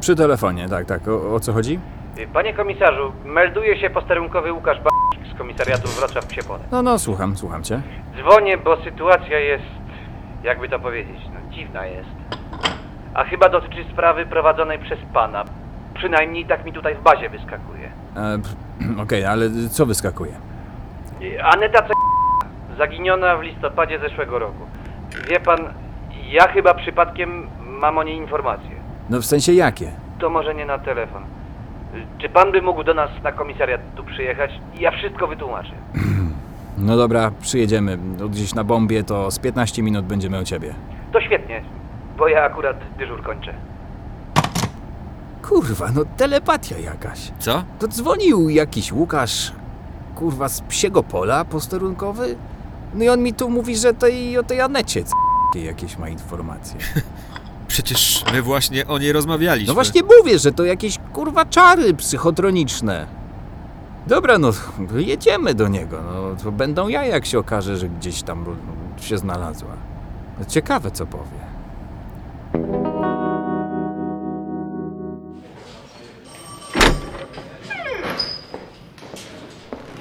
Przy 0.00 0.16
telefonie, 0.16 0.68
tak, 0.68 0.86
tak. 0.86 1.08
O, 1.08 1.34
o 1.34 1.40
co 1.40 1.52
chodzi? 1.52 1.78
Panie 2.32 2.54
komisarzu, 2.54 3.12
melduje 3.24 3.80
się 3.80 3.90
posterunkowy 3.90 4.52
Łukasz 4.52 4.78
B... 4.80 4.88
komisariatu 5.44 5.88
Wrocław 5.88 6.26
Psiepole. 6.26 6.60
No, 6.72 6.82
no, 6.82 6.98
słucham, 6.98 7.36
słucham 7.36 7.62
cię. 7.62 7.80
Dzwonię, 8.16 8.58
bo 8.58 8.76
sytuacja 8.84 9.38
jest, 9.38 9.64
jakby 10.44 10.68
to 10.68 10.78
powiedzieć, 10.78 11.16
no 11.34 11.50
dziwna 11.54 11.86
jest. 11.86 12.08
A 13.14 13.24
chyba 13.24 13.48
dotyczy 13.48 13.84
sprawy 13.92 14.26
prowadzonej 14.26 14.78
przez 14.78 14.98
pana. 15.14 15.44
Przynajmniej 15.94 16.46
tak 16.46 16.64
mi 16.64 16.72
tutaj 16.72 16.94
w 16.94 17.02
bazie 17.02 17.30
wyskakuje. 17.30 17.90
E, 18.16 18.38
p- 18.38 18.48
Okej, 19.02 19.24
ale 19.24 19.46
co 19.70 19.86
wyskakuje? 19.86 20.32
Aneta 21.42 21.82
C... 21.82 21.88
zaginiona 22.78 23.36
w 23.36 23.42
listopadzie 23.42 23.98
zeszłego 23.98 24.38
roku. 24.38 24.66
Wie 25.28 25.40
pan, 25.40 25.58
ja 26.28 26.48
chyba 26.48 26.74
przypadkiem 26.74 27.48
mam 27.66 27.98
o 27.98 28.02
niej 28.02 28.16
informacje. 28.16 28.70
No 29.10 29.20
w 29.20 29.24
sensie 29.26 29.52
jakie? 29.52 29.90
To 30.18 30.30
może 30.30 30.54
nie 30.54 30.66
na 30.66 30.78
telefon. 30.78 31.22
Czy 32.18 32.28
pan 32.28 32.52
by 32.52 32.62
mógł 32.62 32.84
do 32.84 32.94
nas 32.94 33.10
na 33.24 33.32
komisariat 33.32 33.80
tu 33.96 34.04
przyjechać? 34.04 34.50
Ja 34.78 34.90
wszystko 34.90 35.26
wytłumaczę. 35.26 35.72
No 36.78 36.96
dobra, 36.96 37.30
przyjedziemy. 37.40 37.98
No, 38.18 38.28
Gdzieś 38.28 38.54
na 38.54 38.64
bombie 38.64 39.04
to 39.04 39.30
z 39.30 39.38
15 39.38 39.82
minut 39.82 40.06
będziemy 40.06 40.40
u 40.40 40.44
ciebie. 40.44 40.74
To 41.12 41.20
świetnie, 41.20 41.62
bo 42.18 42.28
ja 42.28 42.44
akurat 42.44 42.76
dyżur 42.98 43.22
kończę. 43.22 43.54
Kurwa, 45.42 45.88
no 45.94 46.02
telepatia 46.16 46.78
jakaś. 46.78 47.32
Co? 47.38 47.62
To 47.78 47.88
dzwonił 47.88 48.48
jakiś 48.48 48.92
Łukasz, 48.92 49.52
kurwa, 50.14 50.48
z 50.48 50.60
psiego 50.60 51.02
pola 51.02 51.44
posterunkowy? 51.44 52.36
No 52.94 53.04
i 53.04 53.08
on 53.08 53.22
mi 53.22 53.34
tu 53.34 53.50
mówi, 53.50 53.76
że 53.76 53.94
tej, 53.94 54.38
o 54.38 54.42
tej 54.42 54.60
Anecie 54.60 55.04
c- 55.04 55.12
jakieś 55.60 55.98
ma 55.98 56.08
informacje. 56.08 56.78
Przecież 57.70 58.24
my 58.32 58.42
właśnie 58.42 58.86
o 58.86 58.98
niej 58.98 59.12
rozmawialiśmy. 59.12 59.68
No 59.68 59.74
właśnie 59.74 60.02
mówię, 60.18 60.38
że 60.38 60.52
to 60.52 60.64
jakieś 60.64 60.98
kurwa 61.12 61.44
czary 61.44 61.94
psychotroniczne. 61.94 63.06
Dobra, 64.06 64.38
no 64.38 64.52
jedziemy 64.96 65.54
do 65.54 65.68
niego. 65.68 66.02
No, 66.02 66.42
to 66.44 66.52
będą 66.52 66.88
ja, 66.88 67.04
jak 67.04 67.26
się 67.26 67.38
okaże, 67.38 67.76
że 67.76 67.88
gdzieś 67.88 68.22
tam 68.22 68.44
no, 68.46 69.02
się 69.02 69.18
znalazła. 69.18 69.76
Ciekawe, 70.48 70.90
co 70.90 71.06
powie. 71.06 71.49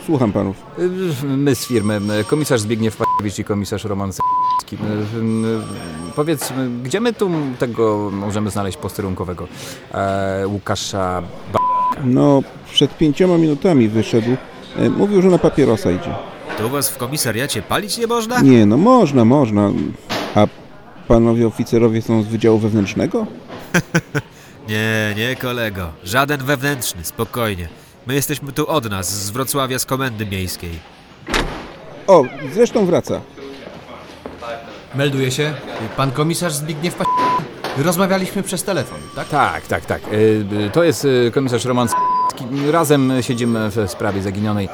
Słucham 0.10 0.32
panów. 0.32 0.56
My 1.24 1.56
z 1.56 1.67
firmy, 1.67 2.00
komisarz 2.28 2.62
Zbigniew 2.62 2.98
Pakiewicz 2.98 3.39
i 3.39 3.43
komisarz 3.43 3.84
Roman 3.84 4.10
y, 4.10 4.78
Powiedz, 6.15 6.54
gdzie 6.84 7.00
my 7.00 7.13
tu 7.13 7.30
tego 7.60 8.10
możemy 8.13 8.50
znaleźć 8.50 8.78
posterunkowego? 8.78 9.48
E, 9.93 10.48
Łukasza 10.48 11.24
ba... 11.54 11.60
No, 12.04 12.41
przed 12.72 12.98
pięcioma 12.98 13.38
minutami 13.38 13.88
wyszedł. 13.89 14.36
E, 14.78 14.89
Mówił, 14.89 15.22
że 15.22 15.30
na 15.30 15.38
papierosa 15.38 15.91
idzie. 15.91 16.15
To 16.58 16.67
u 16.67 16.69
was 16.69 16.89
w 16.89 16.98
komisariacie 16.98 17.62
palić 17.62 17.98
nie 17.98 18.08
można? 18.08 18.41
Nie, 18.41 18.65
no 18.65 18.78
można, 18.78 19.26
można. 19.26 19.72
A 20.36 20.48
panowie 21.08 21.48
oficerowie 21.48 22.02
są 22.02 22.24
z 22.24 22.28
Wydziału 22.28 22.60
Wewnętrznego? 22.60 23.26
Nie, 24.69 25.13
nie 25.17 25.36
kolego. 25.36 25.89
Żaden 26.04 26.43
wewnętrzny, 26.43 27.04
spokojnie. 27.04 27.69
My 28.10 28.15
jesteśmy 28.15 28.52
tu 28.52 28.67
od 28.67 28.89
nas, 28.89 29.26
z 29.26 29.30
Wrocławia, 29.30 29.80
z 29.80 29.86
komendy 29.86 30.26
miejskiej. 30.26 30.80
O, 32.08 32.24
zresztą 32.54 32.86
wraca. 32.86 33.22
Melduje 34.95 35.32
się. 35.32 35.54
Pan 35.98 36.12
komisarz 36.12 36.54
Zbigniew 36.54 36.95
Pa... 36.95 37.06
Rozmawialiśmy 37.78 38.43
przez 38.43 38.63
telefon, 38.63 39.00
tak? 39.15 39.30
Tak, 39.30 39.67
tak, 39.67 39.86
tak. 39.86 40.02
Y, 40.13 40.45
y, 40.67 40.69
To 40.74 40.84
jest 40.84 41.06
y, 41.06 41.32
komisarz 41.34 41.65
Roman. 41.65 41.88
Razem 42.72 43.12
siedzimy 43.22 43.69
w 43.69 43.91
sprawie 43.91 44.22
zaginionej. 44.22 44.69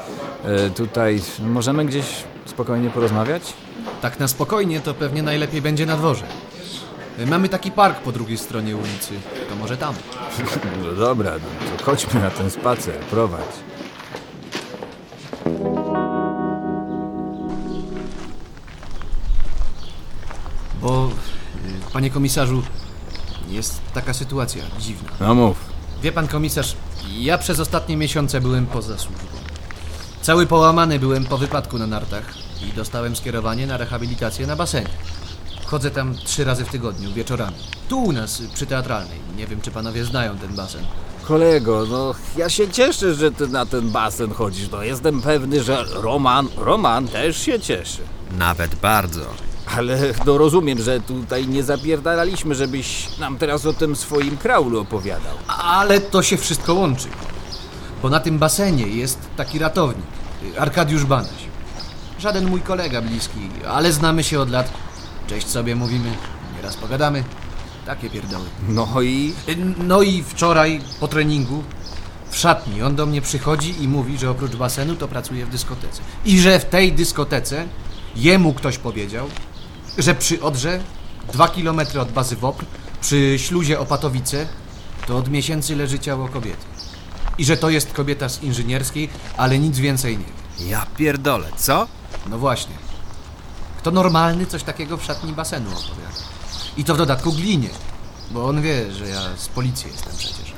Tutaj 0.76 1.20
możemy 1.40 1.84
gdzieś 1.84 2.06
spokojnie 2.44 2.90
porozmawiać? 2.90 3.52
Tak 4.02 4.20
na 4.20 4.28
spokojnie 4.28 4.80
to 4.80 4.94
pewnie 4.94 5.22
najlepiej 5.22 5.62
będzie 5.62 5.86
na 5.86 5.96
dworze. 5.96 6.24
Mamy 7.24 7.48
taki 7.48 7.70
park 7.70 8.00
po 8.00 8.12
drugiej 8.12 8.38
stronie 8.38 8.76
ulicy. 8.76 9.14
To 9.48 9.56
może 9.56 9.76
tam. 9.76 9.94
No 10.84 10.92
dobra, 10.92 11.30
no 11.32 11.76
to 11.78 11.84
chodźmy 11.84 12.20
na 12.20 12.30
ten 12.30 12.50
spacer, 12.50 12.94
prowadź. 12.94 13.54
Bo, 20.80 21.08
y, 21.08 21.92
panie 21.92 22.10
komisarzu, 22.10 22.62
jest 23.48 23.80
taka 23.94 24.14
sytuacja 24.14 24.62
dziwna. 24.78 25.10
No 25.20 25.34
mów. 25.34 25.56
Wie 26.02 26.12
pan 26.12 26.28
komisarz, 26.28 26.76
ja 27.18 27.38
przez 27.38 27.60
ostatnie 27.60 27.96
miesiące 27.96 28.40
byłem 28.40 28.66
poza 28.66 28.98
służbą. 28.98 29.26
Cały 30.22 30.46
połamany 30.46 30.98
byłem 30.98 31.24
po 31.24 31.38
wypadku 31.38 31.78
na 31.78 31.86
nartach 31.86 32.34
i 32.62 32.72
dostałem 32.72 33.16
skierowanie 33.16 33.66
na 33.66 33.76
rehabilitację 33.76 34.46
na 34.46 34.56
basenie. 34.56 34.88
Chodzę 35.66 35.90
tam 35.90 36.14
trzy 36.14 36.44
razy 36.44 36.64
w 36.64 36.68
tygodniu, 36.68 37.12
wieczorami. 37.12 37.56
Tu 37.88 38.02
u 38.02 38.12
nas, 38.12 38.42
przy 38.54 38.66
teatralnej. 38.66 39.18
Nie 39.36 39.46
wiem, 39.46 39.60
czy 39.60 39.70
panowie 39.70 40.04
znają 40.04 40.38
ten 40.38 40.54
basen. 40.54 40.84
Kolego, 41.24 41.86
no 41.90 42.14
ja 42.36 42.48
się 42.48 42.68
cieszę, 42.68 43.14
że 43.14 43.32
ty 43.32 43.48
na 43.48 43.66
ten 43.66 43.90
basen 43.90 44.34
chodzisz. 44.34 44.70
No 44.70 44.82
jestem 44.82 45.22
pewny, 45.22 45.62
że 45.62 45.84
Roman, 45.94 46.48
Roman 46.56 47.08
też 47.08 47.36
się 47.38 47.60
cieszy. 47.60 48.02
Nawet 48.38 48.74
bardzo. 48.74 49.20
Ale 49.76 49.98
no 50.26 50.38
rozumiem, 50.38 50.82
że 50.82 51.00
tutaj 51.00 51.48
nie 51.48 51.62
zapierdalaliśmy, 51.62 52.54
żebyś 52.54 53.18
nam 53.18 53.38
teraz 53.38 53.66
o 53.66 53.72
tym 53.72 53.96
swoim 53.96 54.36
kraulu 54.36 54.80
opowiadał. 54.80 55.34
Ale 55.48 56.00
to 56.00 56.22
się 56.22 56.36
wszystko 56.36 56.74
łączy. 56.74 57.08
Bo 58.02 58.10
na 58.10 58.20
tym 58.20 58.38
basenie 58.38 58.86
jest 58.88 59.18
taki 59.36 59.58
ratownik, 59.58 60.06
Arkadiusz 60.58 61.04
Banaś. 61.04 61.46
Żaden 62.18 62.48
mój 62.50 62.60
kolega 62.60 63.02
bliski, 63.02 63.40
ale 63.68 63.92
znamy 63.92 64.24
się 64.24 64.40
od 64.40 64.50
lat. 64.50 64.70
Cześć 65.26 65.48
sobie 65.48 65.76
mówimy, 65.76 66.12
teraz 66.56 66.76
pogadamy. 66.76 67.24
Takie 67.86 68.10
pierdoły. 68.10 68.44
No 68.68 69.02
i... 69.02 69.34
No 69.78 70.02
i 70.02 70.22
wczoraj 70.22 70.80
po 71.00 71.08
treningu 71.08 71.64
w 72.30 72.36
szatni 72.36 72.82
on 72.82 72.96
do 72.96 73.06
mnie 73.06 73.22
przychodzi 73.22 73.82
i 73.82 73.88
mówi, 73.88 74.18
że 74.18 74.30
oprócz 74.30 74.56
basenu 74.56 74.96
to 74.96 75.08
pracuje 75.08 75.46
w 75.46 75.50
dyskotece. 75.50 76.02
I 76.24 76.40
że 76.40 76.60
w 76.60 76.64
tej 76.64 76.92
dyskotece 76.92 77.66
jemu 78.16 78.54
ktoś 78.54 78.78
powiedział, 78.78 79.26
że 79.98 80.14
przy 80.14 80.42
Odrze, 80.42 80.80
dwa 81.32 81.48
kilometry 81.48 82.00
od 82.00 82.12
bazy 82.12 82.36
WOPR, 82.36 82.64
przy 83.00 83.38
śluzie 83.38 83.80
Opatowice, 83.80 84.46
to 85.06 85.16
od 85.16 85.30
miesięcy 85.30 85.76
leży 85.76 85.98
ciało 85.98 86.28
kobiety. 86.28 86.64
I 87.38 87.44
że 87.44 87.56
to 87.56 87.70
jest 87.70 87.92
kobieta 87.92 88.28
z 88.28 88.42
inżynierskiej, 88.42 89.08
ale 89.36 89.58
nic 89.58 89.78
więcej 89.78 90.18
nie 90.18 90.24
wie. 90.24 90.70
Ja 90.70 90.86
pierdolę, 90.96 91.48
co? 91.56 91.88
No 92.30 92.38
właśnie. 92.38 92.74
Kto 93.86 93.94
normalny 93.94 94.46
coś 94.46 94.62
takiego 94.62 94.96
w 94.96 95.04
szatni 95.04 95.32
basenu 95.32 95.70
opowiada? 95.70 96.18
I 96.76 96.84
to 96.84 96.94
w 96.94 96.98
dodatku 96.98 97.32
glinie, 97.32 97.68
bo 98.30 98.48
on 98.48 98.62
wie, 98.62 98.92
że 98.92 99.08
ja 99.08 99.20
z 99.36 99.48
policji 99.48 99.90
jestem 99.90 100.16
przecież. 100.16 100.52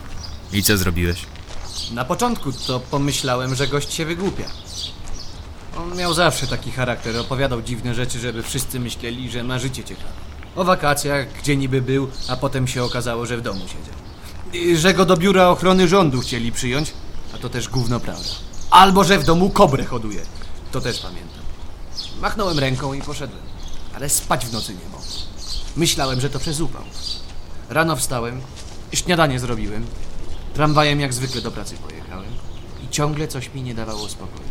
I 0.52 0.62
co 0.62 0.76
zrobiłeś? 0.76 1.26
Na 1.92 2.04
początku 2.04 2.52
to 2.52 2.80
pomyślałem, 2.80 3.54
że 3.54 3.66
gość 3.66 3.94
się 3.94 4.04
wygłupia. 4.04 4.44
On 5.78 5.96
miał 5.96 6.14
zawsze 6.14 6.46
taki 6.46 6.72
charakter, 6.72 7.16
opowiadał 7.16 7.62
dziwne 7.62 7.94
rzeczy, 7.94 8.18
żeby 8.18 8.42
wszyscy 8.42 8.80
myśleli, 8.80 9.30
że 9.30 9.44
ma 9.44 9.58
życie 9.58 9.84
ciekawe. 9.84 10.08
O 10.56 10.64
wakacjach, 10.64 11.32
gdzie 11.32 11.56
niby 11.56 11.82
był, 11.82 12.08
a 12.28 12.36
potem 12.36 12.68
się 12.68 12.84
okazało, 12.84 13.26
że 13.26 13.36
w 13.36 13.42
domu 13.42 13.60
siedział. 13.60 13.94
I 14.52 14.76
że 14.76 14.94
go 14.94 15.04
do 15.04 15.16
biura 15.16 15.48
ochrony 15.48 15.88
rządu 15.88 16.20
chcieli 16.20 16.52
przyjąć, 16.52 16.92
a 17.34 17.38
to 17.38 17.48
też 17.48 17.68
gówno 17.68 18.00
prawda. 18.00 18.30
Albo 18.70 19.04
że 19.04 19.18
w 19.18 19.24
domu 19.24 19.50
kobrę 19.50 19.84
hoduje. 19.84 20.20
To 20.72 20.80
też 20.80 21.00
pamiętam. 21.00 21.37
Machnąłem 22.20 22.58
ręką 22.58 22.92
i 22.94 23.02
poszedłem. 23.02 23.42
Ale 23.94 24.08
spać 24.08 24.46
w 24.46 24.52
nocy 24.52 24.72
nie 24.74 24.84
mogłem. 24.84 25.08
Myślałem, 25.76 26.20
że 26.20 26.30
to 26.30 26.38
przez 26.38 26.60
upał. 26.60 26.82
Rano 27.70 27.96
wstałem, 27.96 28.40
śniadanie 28.92 29.40
zrobiłem, 29.40 29.86
tramwajem 30.54 31.00
jak 31.00 31.14
zwykle 31.14 31.40
do 31.40 31.50
pracy 31.50 31.76
pojechałem 31.76 32.30
i 32.84 32.88
ciągle 32.88 33.28
coś 33.28 33.54
mi 33.54 33.62
nie 33.62 33.74
dawało 33.74 34.08
spokoju. 34.08 34.48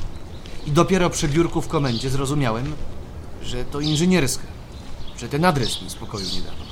I 0.66 0.72
dopiero 0.72 1.10
przy 1.10 1.28
biurku 1.28 1.62
w 1.62 1.68
komendzie 1.68 2.10
zrozumiałem, 2.10 2.76
że 3.44 3.66
to 3.66 3.80
inżynierska, 3.80 4.44
że 5.18 5.30
ten 5.30 5.46
adres 5.46 5.82
mi 5.82 5.90
spokoju 5.90 6.26
nie 6.34 6.42
dawał. 6.42 6.68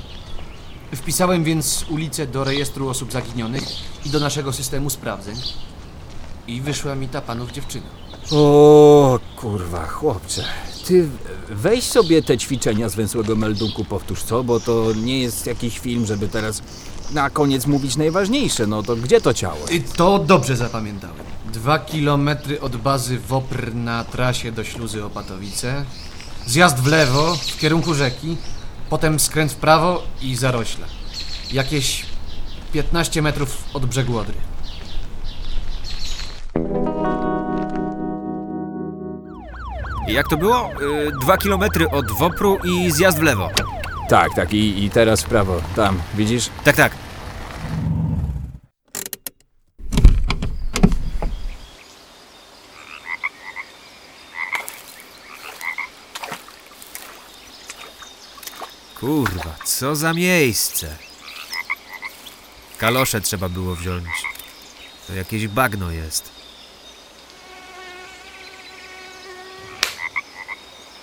Wpisałem 0.96 1.44
więc 1.44 1.86
ulicę 1.90 2.28
do 2.28 2.44
rejestru 2.44 2.90
osób 2.90 3.12
zaginionych 3.12 3.64
i 4.06 4.10
do 4.10 4.20
naszego 4.20 4.54
systemu 4.54 4.90
sprawdzeń 4.90 5.36
i 6.48 6.62
wyszła 6.62 6.96
mi 6.96 7.08
ta 7.10 7.22
panów 7.22 7.52
dziewczyna. 7.52 7.88
O 8.32 9.20
kurwa, 9.36 9.88
chłopcze. 9.88 10.44
Ty 10.86 11.10
weź 11.50 11.84
sobie 11.84 12.22
te 12.22 12.38
ćwiczenia 12.38 12.90
z 12.90 12.96
węsłego 12.96 13.36
meldunku, 13.36 13.86
powtórz 13.86 14.24
co, 14.24 14.44
bo 14.44 14.60
to 14.60 14.94
nie 15.04 15.20
jest 15.20 15.48
jakiś 15.48 15.80
film, 15.80 16.06
żeby 16.06 16.28
teraz 16.28 16.62
na 17.14 17.30
koniec 17.30 17.68
mówić 17.68 17.98
najważniejsze. 17.98 18.68
No 18.68 18.84
to 18.84 18.96
gdzie 18.96 19.22
to 19.22 19.34
ciało? 19.34 19.66
I 19.72 19.82
to 19.82 20.20
dobrze 20.20 20.56
zapamiętałem. 20.56 21.26
Dwa 21.54 21.80
kilometry 21.80 22.62
od 22.62 22.76
bazy 22.78 23.20
WOPR 23.20 23.76
na 23.76 24.04
trasie 24.04 24.52
do 24.52 24.64
śluzy 24.64 25.06
Opatowice, 25.06 25.86
zjazd 26.46 26.80
w 26.80 26.88
lewo 26.88 27.36
w 27.36 27.60
kierunku 27.60 27.94
rzeki, 27.94 28.38
potem 28.90 29.20
skręt 29.20 29.52
w 29.52 29.56
prawo 29.56 30.04
i 30.22 30.36
zarośla. 30.36 30.88
Jakieś 31.54 32.06
15 32.74 33.22
metrów 33.22 33.64
od 33.74 33.86
brzegu 33.86 34.18
Odry. 34.18 34.36
Jak 40.08 40.28
to 40.28 40.38
było? 40.38 40.70
Yy, 40.80 41.12
dwa 41.22 41.38
kilometry 41.38 41.90
od 41.90 42.12
Wopru 42.12 42.58
i 42.64 42.92
zjazd 42.92 43.20
w 43.20 43.24
lewo. 43.24 43.50
Tak, 44.10 44.34
tak, 44.36 44.54
i, 44.54 44.84
i 44.86 44.90
teraz 44.90 45.24
w 45.24 45.26
prawo. 45.26 45.62
Tam, 45.76 46.02
widzisz? 46.16 46.50
Tak, 46.64 46.76
tak. 46.76 46.92
Kurwa, 59.00 59.56
co 59.66 59.96
za 59.96 60.14
miejsce. 60.14 60.98
Kalosze 62.78 63.22
trzeba 63.22 63.50
było 63.50 63.76
wziąć. 63.76 64.06
To 65.08 65.14
jakieś 65.14 65.48
bagno 65.48 65.92
jest. 65.92 66.45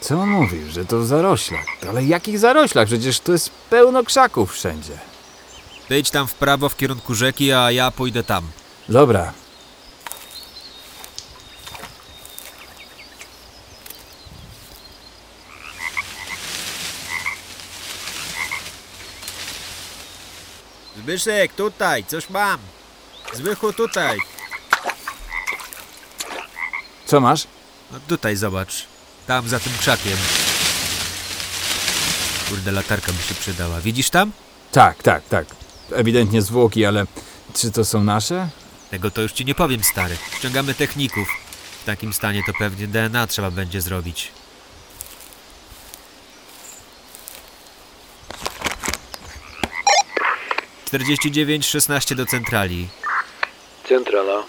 Co 0.03 0.21
on 0.21 0.29
mówi, 0.29 0.71
że 0.71 0.85
to 0.85 0.99
w 0.99 1.07
zaroślach? 1.07 1.65
Ale 1.89 2.05
jakich 2.05 2.39
zaroślach? 2.39 2.87
Przecież 2.87 3.21
to 3.21 3.33
jest 3.33 3.51
pełno 3.51 4.05
krzaków 4.05 4.53
wszędzie. 4.53 4.99
Ty 5.89 5.99
idź 5.99 6.11
tam 6.11 6.27
w 6.27 6.35
prawo 6.35 6.69
w 6.69 6.77
kierunku 6.77 7.15
rzeki, 7.15 7.53
a 7.53 7.71
ja 7.71 7.91
pójdę 7.91 8.25
tam. 8.25 8.45
Dobra. 8.89 9.33
Zbyszek, 20.97 21.53
tutaj, 21.53 22.05
coś 22.05 22.31
mam. 22.31 22.59
Zbychu, 23.33 23.73
tutaj. 23.73 24.19
Co 27.07 27.21
masz? 27.21 27.47
No 27.93 27.99
tutaj 28.09 28.37
zobacz. 28.37 28.92
Tam 29.27 29.49
za 29.49 29.61
tym 29.61 29.73
krzakiem. 29.79 30.17
Kurde, 32.49 32.73
latarka 32.73 33.13
by 33.13 33.23
się 33.23 33.35
przydała. 33.35 33.81
Widzisz 33.81 34.11
tam? 34.11 34.33
Tak, 34.73 35.03
tak, 35.03 35.29
tak. 35.29 35.47
Ewidentnie 35.93 36.43
zwłoki, 36.43 36.85
ale 36.85 37.07
czy 37.55 37.71
to 37.71 37.85
są 37.85 38.05
nasze? 38.05 38.49
Tego 38.91 39.11
to 39.11 39.23
już 39.23 39.33
ci 39.33 39.45
nie 39.45 39.55
powiem, 39.55 39.85
stary. 39.85 40.17
Ściągamy 40.39 40.75
techników. 40.75 41.29
W 41.83 41.85
takim 41.85 42.13
stanie 42.13 42.43
to 42.47 42.53
pewnie 42.59 42.87
DNA 42.87 43.27
trzeba 43.27 43.51
będzie 43.51 43.81
zrobić. 43.81 44.33
Czterdzieści 50.85 51.31
dziewięć 51.33 51.67
szesnaście 51.67 52.15
do 52.15 52.27
centrali. 52.27 52.89
Centrala. 53.89 54.45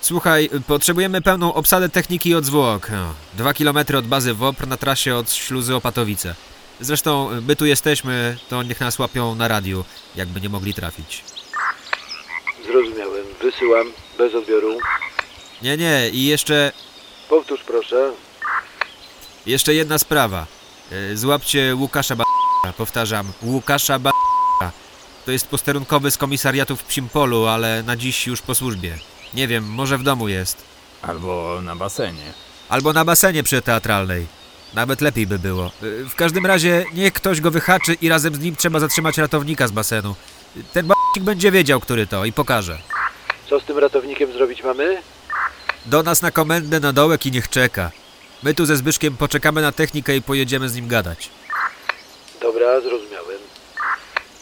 Słuchaj, 0.00 0.50
potrzebujemy 0.66 1.22
pełną 1.22 1.54
obsadę 1.54 1.88
techniki 1.88 2.34
od 2.34 2.44
zwłok. 2.44 2.90
No, 2.90 3.14
Dwa 3.34 3.54
kilometry 3.54 3.98
od 3.98 4.06
bazy 4.06 4.34
WOPR 4.34 4.66
na 4.68 4.76
trasie 4.76 5.14
od 5.14 5.32
śluzy 5.32 5.74
Opatowice. 5.74 6.34
Zresztą, 6.80 7.28
my 7.46 7.56
tu 7.56 7.66
jesteśmy, 7.66 8.36
to 8.48 8.62
niech 8.62 8.80
nas 8.80 8.98
łapią 8.98 9.34
na 9.34 9.48
radiu, 9.48 9.84
jakby 10.16 10.40
nie 10.40 10.48
mogli 10.48 10.74
trafić. 10.74 11.24
Zrozumiałem. 12.66 13.24
Wysyłam. 13.42 13.86
Bez 14.18 14.34
odbioru. 14.34 14.78
Nie, 15.62 15.76
nie, 15.76 16.08
i 16.12 16.24
jeszcze, 16.26 16.72
Powtórz 17.28 17.60
proszę. 17.66 18.12
jeszcze 19.46 19.74
jedna 19.74 19.98
sprawa. 19.98 20.46
E, 21.12 21.16
Złapcie 21.16 21.74
Łukasza 21.76 22.16
ba... 22.16 22.24
Powtarzam, 22.76 23.32
Łukasza 23.42 23.98
ba... 23.98 24.10
To 25.26 25.32
jest 25.32 25.48
posterunkowy 25.48 26.10
z 26.10 26.16
komisariatu 26.18 26.76
w 26.76 26.84
Psimpolu, 26.84 27.46
ale 27.46 27.82
na 27.82 27.96
dziś 27.96 28.26
już 28.26 28.42
po 28.42 28.54
służbie. 28.54 28.98
Nie 29.34 29.48
wiem, 29.48 29.64
może 29.64 29.98
w 29.98 30.02
domu 30.02 30.28
jest. 30.28 30.62
Albo 31.02 31.60
na 31.62 31.76
basenie. 31.76 32.32
Albo 32.68 32.92
na 32.92 33.04
basenie 33.04 33.42
przy 33.42 33.62
teatralnej. 33.62 34.26
Nawet 34.74 35.00
lepiej 35.00 35.26
by 35.26 35.38
było. 35.38 35.70
W 36.10 36.14
każdym 36.14 36.46
razie 36.46 36.84
niech 36.94 37.12
ktoś 37.12 37.40
go 37.40 37.50
wyhaczy 37.50 37.94
i 37.94 38.08
razem 38.08 38.34
z 38.34 38.38
nim 38.38 38.56
trzeba 38.56 38.80
zatrzymać 38.80 39.18
ratownika 39.18 39.68
z 39.68 39.70
basenu. 39.70 40.14
Ten 40.72 40.86
b***ik 40.86 41.22
będzie 41.22 41.50
wiedział, 41.50 41.80
który 41.80 42.06
to 42.06 42.24
i 42.24 42.32
pokaże. 42.32 42.78
Co 43.50 43.60
z 43.60 43.64
tym 43.64 43.78
ratownikiem 43.78 44.32
zrobić 44.32 44.62
mamy? 44.62 45.02
Do 45.86 46.02
nas 46.02 46.22
na 46.22 46.30
komendę 46.30 46.80
na 46.80 46.92
dołek 46.92 47.26
i 47.26 47.30
niech 47.30 47.48
czeka. 47.48 47.90
My 48.42 48.54
tu 48.54 48.66
ze 48.66 48.76
Zbyszkiem 48.76 49.16
poczekamy 49.16 49.62
na 49.62 49.72
technikę 49.72 50.16
i 50.16 50.22
pojedziemy 50.22 50.68
z 50.68 50.74
nim 50.74 50.88
gadać. 50.88 51.30
Dobra, 52.40 52.80
zrozumiałem. 52.80 53.38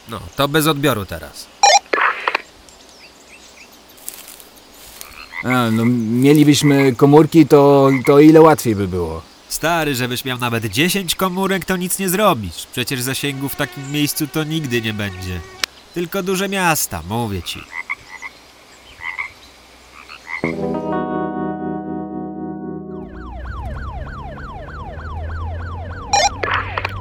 No, 0.08 0.20
to 0.36 0.48
bez 0.48 0.66
odbioru 0.66 1.06
teraz. 1.06 1.46
A, 5.44 5.70
no 5.70 5.84
mielibyśmy 6.20 6.94
komórki, 6.94 7.46
to, 7.46 7.90
to 8.06 8.20
ile 8.20 8.40
łatwiej 8.40 8.76
by 8.76 8.88
było. 8.88 9.22
Stary, 9.48 9.94
żebyś 9.94 10.24
miał 10.24 10.38
nawet 10.38 10.66
10 10.66 11.14
komórek, 11.14 11.64
to 11.64 11.76
nic 11.76 11.98
nie 11.98 12.08
zrobisz. 12.08 12.66
Przecież 12.72 13.00
zasięgu 13.02 13.48
w 13.48 13.56
takim 13.56 13.92
miejscu 13.92 14.26
to 14.26 14.44
nigdy 14.44 14.82
nie 14.82 14.92
będzie. 14.92 15.40
Tylko 15.94 16.22
duże 16.22 16.48
miasta, 16.48 17.02
mówię 17.08 17.42
ci. 17.42 17.60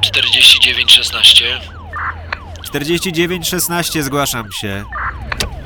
Czterdzieści 0.02 0.60
dziewięć 0.60 0.92
szesnaście. 0.92 1.62
4916 2.64 4.04
zgłaszam 4.04 4.52
się. 4.52 4.86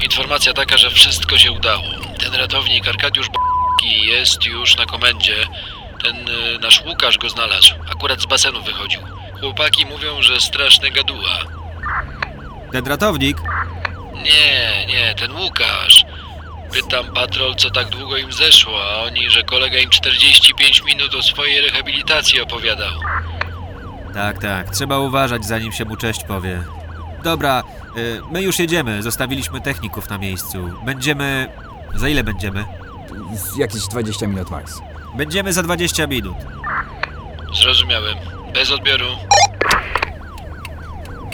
Informacja 0.04 0.54
taka, 0.54 0.78
że 0.78 0.90
wszystko 0.90 1.38
się 1.38 1.52
udało. 1.52 2.09
Ten 2.32 2.40
ratownik 2.40 2.88
Arkadiusz 2.88 3.28
B***ki 3.28 4.06
jest 4.08 4.46
już 4.46 4.78
na 4.78 4.86
komendzie. 4.86 5.36
Ten 6.04 6.16
y, 6.16 6.60
nasz 6.62 6.82
Łukasz 6.86 7.18
go 7.18 7.30
znalazł. 7.30 7.74
Akurat 7.92 8.22
z 8.22 8.26
basenu 8.26 8.62
wychodził. 8.64 9.02
Chłopaki 9.40 9.86
mówią, 9.86 10.22
że 10.22 10.42
straszny 10.42 10.92
gaduła. 10.92 11.40
Ten 12.72 12.88
ratownik? 12.88 13.38
Nie, 14.14 14.86
nie, 14.88 15.16
ten 15.16 15.32
Łukasz. 15.38 16.06
Pytam 16.72 17.14
patrol, 17.14 17.56
co 17.56 17.70
tak 17.70 17.90
długo 17.90 18.18
im 18.18 18.32
zeszło, 18.32 18.84
a 18.84 19.04
oni, 19.04 19.30
że 19.30 19.44
kolega 19.44 19.78
im 19.78 19.90
45 19.90 20.84
minut 20.84 21.16
o 21.16 21.24
swojej 21.24 21.62
rehabilitacji 21.62 22.42
opowiadał. 22.42 22.92
Tak, 24.14 24.42
tak. 24.42 24.70
Trzeba 24.70 25.00
uważać, 25.00 25.46
zanim 25.46 25.72
się 25.72 25.86
mu 25.86 25.96
cześć 25.96 26.24
powie. 26.24 26.64
Dobra, 27.24 27.64
y, 27.98 28.22
my 28.32 28.42
już 28.42 28.60
jedziemy. 28.60 29.04
Zostawiliśmy 29.04 29.62
techników 29.62 30.10
na 30.10 30.18
miejscu. 30.18 30.70
Będziemy... 30.86 31.50
Za 31.96 32.10
ile 32.10 32.24
będziemy? 32.24 32.66
Z 33.36 33.58
jakieś 33.58 33.88
20 33.88 34.28
minut 34.28 34.52
max. 34.52 34.82
Będziemy 35.18 35.54
za 35.54 35.64
20 35.64 36.08
minut. 36.08 36.36
Zrozumiałem. 37.64 38.16
Bez 38.54 38.72
odbioru. 38.72 39.06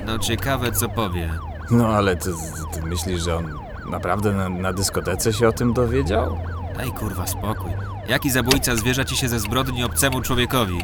No 0.06 0.20
ciekawe, 0.20 0.72
co 0.72 0.90
powie. 0.90 1.30
No 1.72 1.88
ale 1.88 2.16
ty, 2.16 2.30
ty 2.74 2.82
myślisz, 2.82 3.24
że 3.24 3.36
on 3.36 3.60
naprawdę 3.90 4.32
na, 4.34 4.50
na 4.50 4.74
dyskotece 4.74 5.34
się 5.34 5.48
o 5.48 5.52
tym 5.52 5.74
dowiedział? 5.74 6.38
Daj 6.78 6.92
kurwa 6.92 7.28
spokój. 7.28 7.72
Jaki 8.08 8.30
zabójca 8.32 8.76
zwierza 8.76 9.06
ci 9.06 9.18
się 9.18 9.30
ze 9.30 9.40
zbrodni 9.40 9.84
obcemu 9.84 10.22
człowiekowi? 10.22 10.82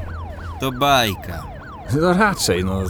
To 0.60 0.72
bajka. 0.72 1.44
No 2.02 2.14
raczej, 2.14 2.66
no. 2.66 2.82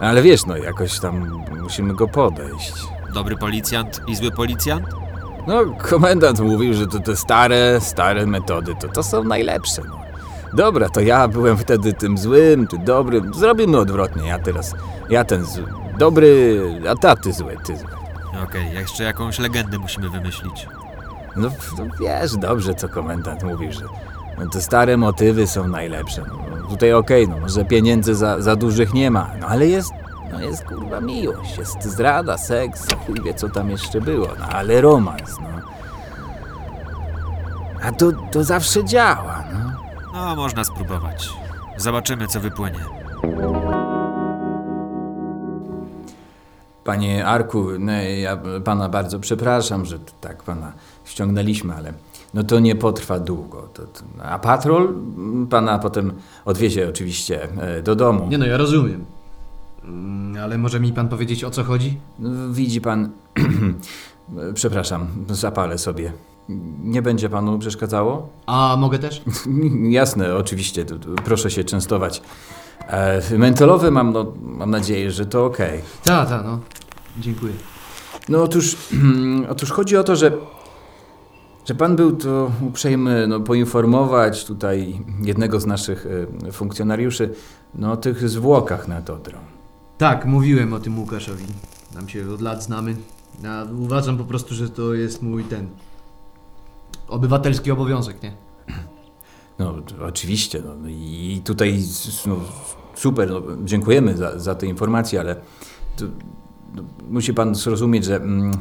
Ale 0.00 0.22
wiesz, 0.22 0.46
no 0.46 0.56
jakoś 0.56 1.00
tam 1.00 1.42
musimy 1.62 1.94
go 1.94 2.08
podejść. 2.08 2.72
Dobry 3.14 3.36
policjant 3.36 4.00
i 4.06 4.16
zły 4.16 4.30
policjant? 4.30 4.86
No, 5.46 5.64
komendant 5.90 6.40
mówił, 6.40 6.74
że 6.74 6.86
to 6.86 7.00
te 7.00 7.16
stare, 7.16 7.80
stare 7.80 8.26
metody, 8.26 8.74
to 8.80 8.88
to 8.88 9.02
są 9.02 9.24
najlepsze, 9.24 9.82
no. 9.88 10.02
Dobra, 10.52 10.88
to 10.88 11.00
ja 11.00 11.28
byłem 11.28 11.56
wtedy 11.56 11.92
tym 11.92 12.18
złym, 12.18 12.66
ty 12.66 12.78
dobrym. 12.78 13.34
Zrobimy 13.34 13.78
odwrotnie, 13.78 14.28
ja 14.28 14.38
teraz, 14.38 14.74
ja 15.10 15.24
ten 15.24 15.44
zły, 15.44 15.64
dobry, 15.98 16.60
a 16.90 16.94
ta 16.94 17.16
ty 17.16 17.32
zły, 17.32 17.56
ty 17.64 17.76
zły. 17.76 17.88
Okej, 18.44 18.74
jeszcze 18.74 19.04
jakąś 19.04 19.38
legendę 19.38 19.78
musimy 19.78 20.10
wymyślić. 20.10 20.68
No, 21.36 21.48
no 21.78 21.84
wiesz 22.00 22.36
dobrze, 22.36 22.74
co 22.74 22.88
komendant 22.88 23.42
mówił, 23.42 23.72
że 23.72 23.84
no, 24.38 24.50
te 24.50 24.60
stare 24.60 24.96
motywy 24.96 25.46
są 25.46 25.68
najlepsze. 25.68 26.22
No, 26.28 26.68
tutaj 26.68 26.92
okej, 26.92 27.28
no 27.28 27.36
może 27.38 27.64
pieniędzy 27.64 28.14
za, 28.14 28.40
za 28.40 28.56
dużych 28.56 28.94
nie 28.94 29.10
ma, 29.10 29.30
no 29.40 29.46
ale 29.46 29.66
jest, 29.66 29.92
no 30.32 30.40
jest 30.40 30.64
kurwa 30.64 31.00
miłość, 31.00 31.58
jest 31.58 31.82
zdrada, 31.82 32.38
seks, 32.38 32.86
chuj 33.06 33.22
wie 33.24 33.34
co 33.34 33.48
tam 33.48 33.70
jeszcze 33.70 34.00
było, 34.00 34.28
no 34.38 34.46
ale 34.46 34.80
romans, 34.80 35.38
no. 35.40 35.62
A 37.82 37.92
to, 37.92 38.12
to 38.32 38.44
zawsze 38.44 38.84
działa, 38.84 39.44
no. 39.52 39.72
No, 40.12 40.36
można 40.36 40.64
spróbować. 40.64 41.28
Zobaczymy, 41.76 42.26
co 42.26 42.40
wypłynie. 42.40 42.78
Panie 46.84 47.26
Arku, 47.26 47.66
no, 47.78 47.92
ja 47.92 48.38
pana 48.64 48.88
bardzo 48.88 49.20
przepraszam, 49.20 49.86
że 49.86 49.98
tak 50.20 50.42
pana 50.42 50.72
ściągnęliśmy, 51.04 51.74
ale 51.74 51.92
no 52.34 52.42
to 52.42 52.60
nie 52.60 52.76
potrwa 52.76 53.18
długo. 53.18 53.68
To, 53.74 53.82
to, 53.82 54.00
a 54.22 54.38
patrol 54.38 54.94
pana 55.50 55.78
potem 55.78 56.12
odwiezie 56.44 56.88
oczywiście 56.88 57.48
e, 57.60 57.82
do 57.82 57.94
domu. 57.94 58.26
Nie 58.28 58.38
no, 58.38 58.46
ja 58.46 58.56
rozumiem. 58.56 59.04
Mm, 59.84 60.42
Ale 60.42 60.58
może 60.58 60.80
mi 60.80 60.92
pan 60.92 61.08
powiedzieć 61.08 61.44
o 61.44 61.50
co 61.50 61.64
chodzi? 61.64 61.98
Widzi 62.50 62.80
pan. 62.80 63.10
Przepraszam, 64.54 65.06
zapalę 65.30 65.78
sobie. 65.78 66.12
Nie 66.82 67.02
będzie 67.02 67.28
panu 67.28 67.58
przeszkadzało? 67.58 68.28
A 68.46 68.76
mogę 68.78 68.98
też? 68.98 69.22
Jasne, 69.90 70.36
oczywiście. 70.36 70.84
Proszę 71.24 71.50
się 71.50 71.64
częstować. 71.64 72.22
E, 72.88 73.38
mentolowe 73.38 73.90
mam, 73.90 74.12
no, 74.12 74.32
mam 74.42 74.70
nadzieję, 74.70 75.10
że 75.10 75.26
to 75.26 75.44
okej. 75.44 75.80
Ta, 76.04 76.26
ta, 76.26 76.42
no. 76.42 76.60
Dziękuję. 77.18 77.52
No 78.28 78.42
otóż, 78.42 78.76
otóż 79.52 79.70
chodzi 79.70 79.96
o 79.96 80.04
to, 80.04 80.16
że, 80.16 80.32
że 81.64 81.74
pan 81.74 81.96
był 81.96 82.16
to 82.16 82.50
uprzejmy 82.60 83.26
no, 83.26 83.40
poinformować 83.40 84.44
tutaj 84.44 85.00
jednego 85.22 85.60
z 85.60 85.66
naszych 85.66 86.06
e, 86.46 86.52
funkcjonariuszy 86.52 87.34
no, 87.74 87.92
o 87.92 87.96
tych 87.96 88.28
zwłokach 88.28 88.88
nad 88.88 89.10
Odrą. 89.10 89.51
Tak, 90.02 90.24
mówiłem 90.24 90.72
o 90.72 90.80
tym 90.80 90.98
Łukaszowi. 90.98 91.44
Nam 91.94 92.08
się 92.08 92.30
od 92.34 92.40
lat 92.40 92.62
znamy. 92.62 92.96
Ja 93.42 93.66
uważam 93.78 94.18
po 94.18 94.24
prostu, 94.24 94.54
że 94.54 94.68
to 94.68 94.94
jest 94.94 95.22
mój 95.22 95.44
ten. 95.44 95.68
obywatelski 97.08 97.70
obowiązek, 97.70 98.22
nie? 98.22 98.32
No 99.58 99.74
oczywiście, 100.08 100.62
no, 100.64 100.88
i 100.88 101.40
tutaj 101.44 101.82
no, 102.26 102.36
super, 102.94 103.30
no, 103.30 103.42
dziękujemy 103.64 104.16
za, 104.16 104.38
za 104.38 104.54
te 104.54 104.66
informacje, 104.66 105.20
ale 105.20 105.36
to, 105.96 106.04
no, 106.74 106.82
musi 107.10 107.34
pan 107.34 107.54
zrozumieć, 107.54 108.04
że 108.04 108.16
mm, 108.16 108.52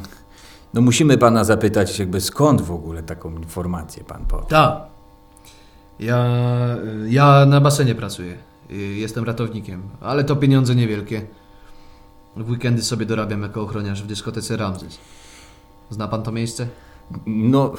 no, 0.73 0.81
musimy 0.81 1.17
pana 1.17 1.43
zapytać 1.43 1.99
jakby 1.99 2.21
skąd 2.21 2.61
w 2.61 2.71
ogóle 2.71 3.03
taką 3.03 3.31
informację 3.31 4.03
pan 4.03 4.25
powie. 4.25 4.45
Tak. 4.47 4.81
Ja, 5.99 6.25
ja 7.07 7.45
na 7.45 7.61
basenie 7.61 7.95
pracuję. 7.95 8.50
Y, 8.71 8.75
Jestem 8.75 9.23
ratownikiem, 9.23 9.81
ale 10.01 10.23
to 10.23 10.35
pieniądze 10.35 10.75
niewielkie. 10.75 11.21
W 12.35 12.49
weekendy 12.49 12.81
sobie 12.81 13.05
dorabiam 13.05 13.41
jako 13.41 13.61
ochroniarz 13.61 14.03
w 14.03 14.07
dyskotece 14.07 14.57
Ramzes. 14.57 14.97
Zna 15.89 16.07
pan 16.07 16.23
to 16.23 16.31
miejsce? 16.31 16.67
No, 17.25 17.73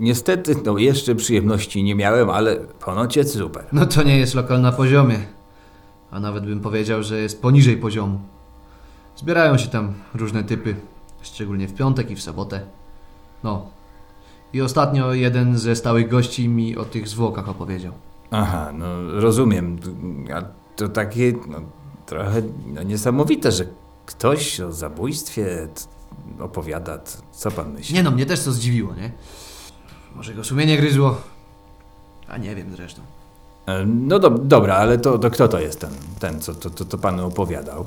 niestety, 0.00 0.54
no 0.64 0.78
jeszcze 0.78 1.14
przyjemności 1.14 1.82
nie 1.84 1.94
miałem, 1.94 2.30
ale 2.30 2.56
ponoć 2.56 3.16
jest 3.16 3.38
super. 3.38 3.64
No 3.72 3.86
to 3.86 4.02
nie 4.02 4.18
jest 4.18 4.34
lokal 4.34 4.60
na 4.60 4.72
poziomie. 4.72 5.18
A 6.10 6.20
nawet 6.20 6.46
bym 6.46 6.60
powiedział, 6.60 7.02
że 7.02 7.18
jest 7.18 7.42
poniżej 7.42 7.76
poziomu. 7.76 8.20
Zbierają 9.16 9.58
się 9.58 9.68
tam 9.68 9.94
różne 10.14 10.44
typy, 10.44 10.76
szczególnie 11.22 11.68
w 11.68 11.74
piątek 11.74 12.10
i 12.10 12.16
w 12.16 12.22
sobotę. 12.22 12.60
No. 13.44 13.66
I 14.52 14.60
ostatnio 14.60 15.14
jeden 15.14 15.58
ze 15.58 15.76
stałych 15.76 16.08
gości 16.08 16.48
mi 16.48 16.76
o 16.76 16.84
tych 16.84 17.08
zwłokach 17.08 17.48
opowiedział. 17.48 17.92
Aha, 18.36 18.72
no 18.72 18.86
rozumiem. 19.20 19.76
A 20.34 20.42
to 20.76 20.88
takie 20.88 21.32
no, 21.48 21.58
trochę 22.06 22.42
no, 22.66 22.82
niesamowite, 22.82 23.52
że 23.52 23.64
ktoś 24.06 24.60
o 24.60 24.72
zabójstwie 24.72 25.68
opowiada. 26.40 26.98
Co 27.32 27.50
pan 27.50 27.72
myśli? 27.72 27.94
Nie 27.94 28.02
no, 28.02 28.10
mnie 28.10 28.26
też 28.26 28.44
to 28.44 28.52
zdziwiło, 28.52 28.94
nie? 28.94 29.12
Może 30.14 30.34
go 30.34 30.44
sumienie 30.44 30.76
gryzło? 30.76 31.20
A 32.28 32.36
nie 32.36 32.54
wiem 32.54 32.76
zresztą. 32.76 33.02
E, 33.66 33.86
No 33.86 34.18
do, 34.18 34.30
dobra, 34.30 34.76
ale 34.76 34.98
to, 34.98 35.18
to 35.18 35.30
kto 35.30 35.48
to 35.48 35.60
jest 35.60 35.80
ten, 35.80 35.90
ten 36.18 36.40
co 36.40 36.54
to, 36.54 36.70
to, 36.70 36.84
to 36.84 36.98
panu 36.98 37.26
opowiadał? 37.26 37.84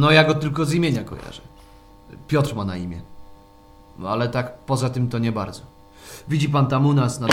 No 0.00 0.10
ja 0.10 0.24
go 0.24 0.34
tylko 0.34 0.64
z 0.64 0.72
imienia 0.72 1.04
kojarzę. 1.04 1.42
Piotr 2.28 2.54
ma 2.54 2.64
na 2.64 2.76
imię. 2.76 3.02
No 3.98 4.08
ale 4.08 4.28
tak 4.28 4.58
poza 4.58 4.90
tym 4.90 5.08
to 5.08 5.18
nie 5.18 5.32
bardzo. 5.32 5.62
Widzi 6.28 6.48
pan 6.48 6.66
tam 6.66 6.86
u 6.86 6.92
nas 6.92 7.20
na... 7.20 7.28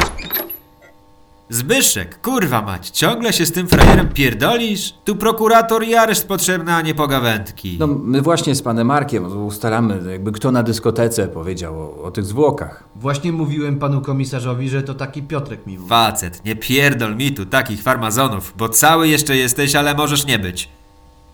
Zbyszek, 1.51 2.21
kurwa 2.21 2.61
mać, 2.61 2.89
ciągle 2.89 3.33
się 3.33 3.45
z 3.45 3.51
tym 3.51 3.67
frajerem 3.67 4.09
pierdolisz? 4.09 4.93
Tu 5.03 5.15
prokurator 5.15 5.83
i 5.83 5.95
areszt 5.95 6.27
potrzebny, 6.27 6.73
a 6.73 6.81
nie 6.81 6.95
pogawędki. 6.95 7.77
No 7.79 7.87
my 7.87 8.21
właśnie 8.21 8.55
z 8.55 8.61
panem 8.61 8.87
Markiem 8.87 9.45
ustalamy, 9.47 10.11
jakby 10.11 10.31
kto 10.31 10.51
na 10.51 10.63
dyskotece 10.63 11.27
powiedział 11.27 11.79
o, 11.81 12.03
o 12.03 12.11
tych 12.11 12.25
zwłokach. 12.25 12.83
Właśnie 12.95 13.31
mówiłem 13.31 13.79
panu 13.79 14.01
komisarzowi, 14.01 14.69
że 14.69 14.83
to 14.83 14.93
taki 14.93 15.23
Piotrek 15.23 15.65
mi 15.65 15.77
mówi. 15.77 15.89
Facet, 15.89 16.45
nie 16.45 16.55
pierdol 16.55 17.15
mi 17.15 17.31
tu 17.31 17.45
takich 17.45 17.81
farmazonów, 17.83 18.53
bo 18.57 18.69
cały 18.69 19.07
jeszcze 19.07 19.37
jesteś, 19.37 19.75
ale 19.75 19.95
możesz 19.95 20.25
nie 20.25 20.39
być. 20.39 20.69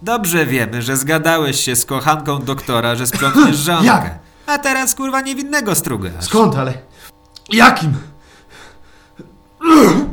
Dobrze 0.01 0.45
wiemy, 0.45 0.82
że 0.82 0.97
zgadałeś 0.97 1.60
się 1.60 1.75
z 1.75 1.86
kochanką 1.86 2.39
doktora, 2.39 2.95
że 2.95 3.08
sprzątniesz 3.08 3.58
żonkę. 3.67 3.86
Jak? 3.86 4.19
A 4.47 4.58
teraz 4.58 4.95
kurwa 4.95 5.21
niewinnego 5.21 5.75
strugasz. 5.75 6.25
Skąd, 6.25 6.56
ale... 6.56 6.73
Jakim? 7.54 7.93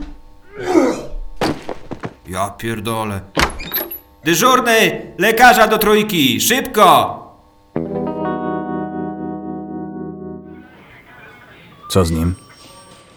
Ja 2.33 2.51
pierdolę. 2.51 3.21
Dyżurny! 4.25 5.07
Lekarza 5.19 5.69
do 5.69 5.79
trójki! 5.79 6.41
Szybko! 6.41 7.19
Co 11.91 12.05
z 12.05 12.11
nim? 12.11 12.35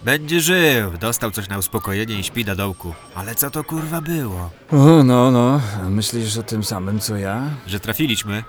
Będzie 0.04 0.41
żył. 0.41 0.91
Dostał 0.99 1.32
coś 1.32 1.49
na 1.49 1.58
uspokojenie 1.58 2.19
i 2.19 2.23
śpi 2.23 2.45
na 2.45 2.56
dołku. 2.56 2.93
Ale 3.15 3.36
co 3.36 3.49
to 3.51 3.63
kurwa 3.63 4.01
było? 4.01 4.49
O, 4.71 5.04
no, 5.04 5.32
no. 5.32 5.62
Myślisz 5.89 6.38
o 6.38 6.43
tym 6.43 6.63
samym, 6.63 6.99
co 6.99 7.17
ja? 7.17 7.41
Że 7.67 7.80
trafiliśmy? 7.80 8.43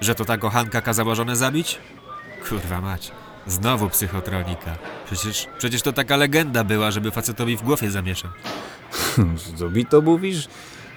Że 0.00 0.14
to 0.14 0.24
ta 0.24 0.38
kochanka 0.38 0.80
kazała 0.80 1.14
żonę 1.14 1.36
zabić? 1.36 1.78
Kurwa 2.48 2.80
mać. 2.80 3.12
Znowu 3.46 3.90
psychotronika. 3.90 4.76
Przecież, 5.06 5.46
przecież 5.58 5.82
to 5.82 5.92
taka 5.92 6.16
legenda 6.16 6.64
była, 6.64 6.90
żeby 6.90 7.10
facetowi 7.10 7.56
w 7.56 7.62
głowie 7.62 7.90
zamieszać. 7.90 8.30
Co 9.58 9.70
mi 9.70 9.86
to 9.86 10.00
mówisz? 10.00 10.48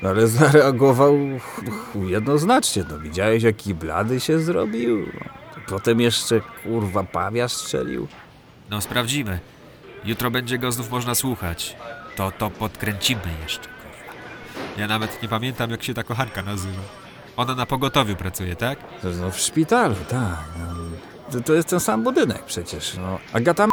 No, 0.01 0.09
Ale 0.09 0.27
zareagował 0.27 1.17
jednoznacznie. 2.07 2.83
No, 2.89 2.99
widziałeś, 2.99 3.43
jaki 3.43 3.73
blady 3.75 4.19
się 4.19 4.39
zrobił? 4.39 5.05
Potem 5.67 6.01
jeszcze, 6.01 6.41
kurwa, 6.63 7.03
pawia 7.03 7.47
strzelił. 7.47 8.07
No 8.69 8.81
sprawdzimy. 8.81 9.39
Jutro 10.05 10.31
będzie 10.31 10.57
go 10.57 10.71
znów 10.71 10.91
można 10.91 11.15
słuchać. 11.15 11.75
To 12.15 12.31
to 12.31 12.49
podkręcimy 12.49 13.21
jeszcze, 13.43 13.67
kurwa. 13.67 14.13
Ja 14.77 14.87
nawet 14.87 15.23
nie 15.23 15.29
pamiętam, 15.29 15.71
jak 15.71 15.83
się 15.83 15.93
ta 15.93 16.03
kochanka 16.03 16.43
nazywa. 16.43 16.81
Ona 17.37 17.55
na 17.55 17.65
pogotowiu 17.65 18.15
pracuje, 18.15 18.55
tak? 18.55 18.79
No 19.21 19.31
w 19.31 19.39
szpitalu, 19.39 19.95
tak. 20.09 20.43
No, 20.59 20.65
to, 21.31 21.41
to 21.41 21.53
jest 21.53 21.67
ten 21.67 21.79
sam 21.79 22.03
budynek 22.03 22.45
przecież. 22.45 22.97
No. 22.97 23.19
Agata 23.33 23.67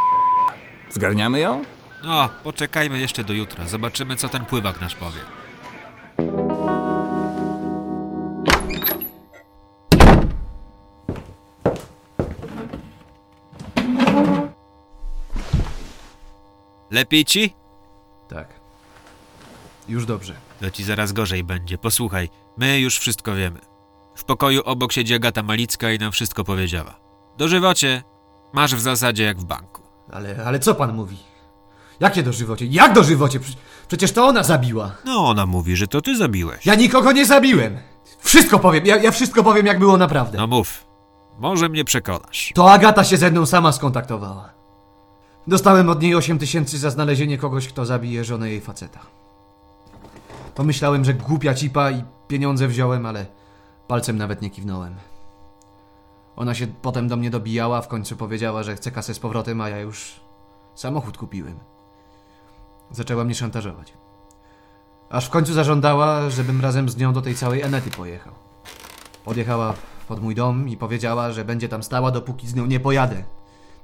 Zgarniamy 0.90 1.40
ją? 1.40 1.64
No, 2.04 2.28
poczekajmy 2.42 2.98
jeszcze 2.98 3.24
do 3.24 3.32
jutra. 3.32 3.66
Zobaczymy, 3.68 4.16
co 4.16 4.28
ten 4.28 4.44
pływak 4.44 4.80
nasz 4.80 4.94
powie. 4.94 5.20
Lepiej 16.90 17.24
ci? 17.24 17.54
Tak. 18.28 18.60
Już 19.88 20.06
dobrze. 20.06 20.34
To 20.60 20.70
ci 20.70 20.84
zaraz 20.84 21.12
gorzej 21.12 21.44
będzie. 21.44 21.78
Posłuchaj, 21.78 22.28
my 22.56 22.80
już 22.80 22.98
wszystko 22.98 23.34
wiemy. 23.34 23.60
W 24.16 24.24
pokoju 24.24 24.62
obok 24.64 24.92
siedzi 24.92 25.14
Agata 25.14 25.42
Malicka 25.42 25.92
i 25.92 25.98
nam 25.98 26.12
wszystko 26.12 26.44
powiedziała. 26.44 27.00
Dożywocie 27.38 28.02
masz 28.52 28.74
w 28.74 28.80
zasadzie 28.80 29.24
jak 29.24 29.38
w 29.38 29.44
banku. 29.44 29.82
Ale, 30.12 30.44
ale 30.46 30.58
co 30.58 30.74
pan 30.74 30.94
mówi? 30.94 31.33
Jakie 32.00 32.22
dożywocie? 32.22 32.66
Jak 32.66 32.92
dożywocie? 32.92 33.40
Prze- 33.40 33.56
Przecież 33.88 34.12
to 34.12 34.26
ona 34.26 34.42
zabiła. 34.42 34.90
No, 35.04 35.28
ona 35.28 35.46
mówi, 35.46 35.76
że 35.76 35.86
to 35.86 36.00
ty 36.00 36.16
zabiłeś. 36.16 36.66
Ja 36.66 36.74
nikogo 36.74 37.12
nie 37.12 37.26
zabiłem. 37.26 37.78
Wszystko 38.20 38.58
powiem, 38.58 38.86
ja, 38.86 38.96
ja 38.96 39.10
wszystko 39.10 39.42
powiem 39.44 39.66
jak 39.66 39.78
było 39.78 39.96
naprawdę. 39.96 40.38
No 40.38 40.46
mów. 40.46 40.84
Może 41.38 41.68
mnie 41.68 41.84
przekonasz. 41.84 42.52
To 42.54 42.72
Agata 42.72 43.04
się 43.04 43.16
ze 43.16 43.30
mną 43.30 43.46
sama 43.46 43.72
skontaktowała. 43.72 44.50
Dostałem 45.46 45.88
od 45.88 46.02
niej 46.02 46.14
8 46.14 46.38
tysięcy 46.38 46.78
za 46.78 46.90
znalezienie 46.90 47.38
kogoś, 47.38 47.68
kto 47.68 47.86
zabije 47.86 48.24
żonę 48.24 48.50
jej 48.50 48.60
faceta. 48.60 49.00
Pomyślałem, 50.54 51.04
że 51.04 51.14
głupia 51.14 51.54
cipa 51.54 51.90
i 51.90 52.04
pieniądze 52.28 52.68
wziąłem, 52.68 53.06
ale 53.06 53.26
palcem 53.88 54.18
nawet 54.18 54.42
nie 54.42 54.50
kiwnąłem. 54.50 54.94
Ona 56.36 56.54
się 56.54 56.66
potem 56.66 57.08
do 57.08 57.16
mnie 57.16 57.30
dobijała, 57.30 57.82
w 57.82 57.88
końcu 57.88 58.16
powiedziała, 58.16 58.62
że 58.62 58.76
chce 58.76 58.90
kasę 58.90 59.14
z 59.14 59.18
powrotem, 59.18 59.60
a 59.60 59.68
ja 59.68 59.78
już 59.80 60.20
samochód 60.74 61.18
kupiłem. 61.18 61.58
Zaczęła 62.94 63.24
mnie 63.24 63.34
szantażować. 63.34 63.92
Aż 65.10 65.26
w 65.26 65.30
końcu 65.30 65.52
zażądała, 65.52 66.30
żebym 66.30 66.60
razem 66.60 66.88
z 66.88 66.96
nią 66.96 67.12
do 67.12 67.22
tej 67.22 67.34
całej 67.34 67.62
Enety 67.62 67.90
pojechał. 67.90 68.32
Podjechała 69.24 69.74
pod 70.08 70.22
mój 70.22 70.34
dom 70.34 70.68
i 70.68 70.76
powiedziała, 70.76 71.32
że 71.32 71.44
będzie 71.44 71.68
tam 71.68 71.82
stała, 71.82 72.10
dopóki 72.10 72.46
z 72.48 72.54
nią 72.54 72.66
nie 72.66 72.80
pojadę. 72.80 73.24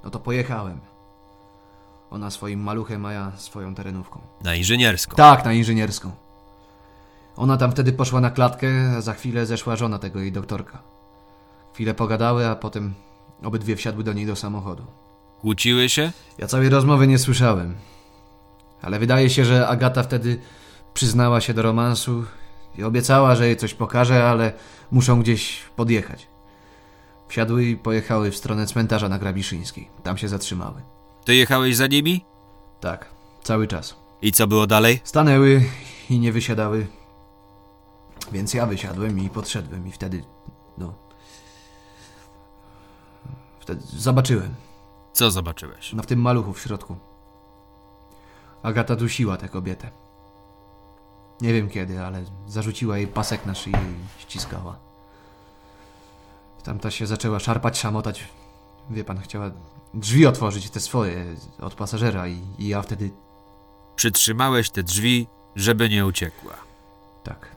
No 0.04 0.10
to 0.10 0.18
pojechałem. 0.18 0.80
Ona 2.10 2.30
swoim 2.30 2.60
maluchem, 2.60 3.06
a 3.06 3.12
ja 3.12 3.32
swoją 3.36 3.74
terenówką. 3.74 4.20
Na 4.44 4.54
inżynierską. 4.54 5.16
Tak, 5.16 5.44
na 5.44 5.52
inżynierską. 5.52 6.10
Ona 7.36 7.56
tam 7.56 7.72
wtedy 7.72 7.92
poszła 7.92 8.20
na 8.20 8.30
klatkę, 8.30 8.68
a 8.96 9.00
za 9.00 9.12
chwilę 9.12 9.46
zeszła 9.46 9.76
żona 9.76 9.98
tego 9.98 10.20
jej 10.20 10.32
doktorka. 10.32 10.78
Chwilę 11.74 11.94
pogadały, 11.94 12.46
a 12.46 12.56
potem 12.56 12.94
obydwie 13.44 13.76
wsiadły 13.76 14.04
do 14.04 14.12
niej 14.12 14.26
do 14.26 14.36
samochodu. 14.36 14.84
Kłóciły 15.40 15.88
się? 15.88 16.12
Ja 16.38 16.46
całej 16.46 16.68
rozmowy 16.68 17.06
nie 17.06 17.18
słyszałem. 17.18 17.74
Ale 18.82 18.98
wydaje 18.98 19.30
się, 19.30 19.44
że 19.44 19.68
Agata 19.68 20.02
wtedy 20.02 20.40
przyznała 20.94 21.40
się 21.40 21.54
do 21.54 21.62
romansu 21.62 22.24
i 22.78 22.82
obiecała, 22.84 23.36
że 23.36 23.46
jej 23.46 23.56
coś 23.56 23.74
pokaże, 23.74 24.28
ale 24.28 24.52
muszą 24.90 25.22
gdzieś 25.22 25.62
podjechać. 25.76 26.26
Wsiadły 27.28 27.64
i 27.64 27.76
pojechały 27.76 28.30
w 28.30 28.36
stronę 28.36 28.66
cmentarza 28.66 29.08
na 29.08 29.18
Grabiszyńskiej. 29.18 29.88
Tam 30.02 30.18
się 30.18 30.28
zatrzymały. 30.28 30.82
Ty 31.24 31.34
jechałeś 31.34 31.76
za 31.76 31.86
nimi? 31.86 32.24
Tak, 32.80 33.10
cały 33.42 33.66
czas. 33.66 33.96
I 34.22 34.32
co 34.32 34.46
było 34.46 34.66
dalej? 34.66 35.00
Stanęły 35.04 35.62
i 36.10 36.18
nie 36.18 36.32
wysiadały. 36.32 36.86
Więc 38.32 38.54
ja 38.54 38.66
wysiadłem 38.66 39.18
i 39.18 39.28
podszedłem 39.28 39.88
i 39.88 39.92
wtedy, 39.92 40.24
no... 40.78 40.94
Wtedy 43.60 43.80
zobaczyłem. 43.96 44.54
Co 45.12 45.30
zobaczyłeś? 45.30 45.92
No 45.92 46.02
w 46.02 46.06
tym 46.06 46.20
maluchu 46.20 46.52
w 46.52 46.60
środku. 46.60 46.96
Agata 48.62 48.96
dusiła 48.96 49.36
tę 49.36 49.48
kobietę. 49.48 49.90
Nie 51.40 51.52
wiem 51.52 51.68
kiedy, 51.68 52.04
ale 52.04 52.24
zarzuciła 52.46 52.98
jej 52.98 53.06
pasek 53.06 53.46
na 53.46 53.54
szyję 53.54 53.76
i 53.76 54.22
ściskała. 54.22 54.78
Tamta 56.64 56.90
się 56.90 57.06
zaczęła 57.06 57.38
szarpać, 57.38 57.78
szamotać. 57.78 58.24
Wie 58.90 59.04
pan, 59.04 59.20
chciała 59.20 59.50
drzwi 59.94 60.26
otworzyć, 60.26 60.70
te 60.70 60.80
swoje, 60.80 61.36
od 61.60 61.74
pasażera 61.74 62.28
i, 62.28 62.42
i 62.58 62.68
ja 62.68 62.82
wtedy... 62.82 63.10
Przytrzymałeś 63.96 64.70
te 64.70 64.82
drzwi, 64.82 65.26
żeby 65.56 65.88
nie 65.88 66.06
uciekła. 66.06 66.52
Tak. 67.24 67.56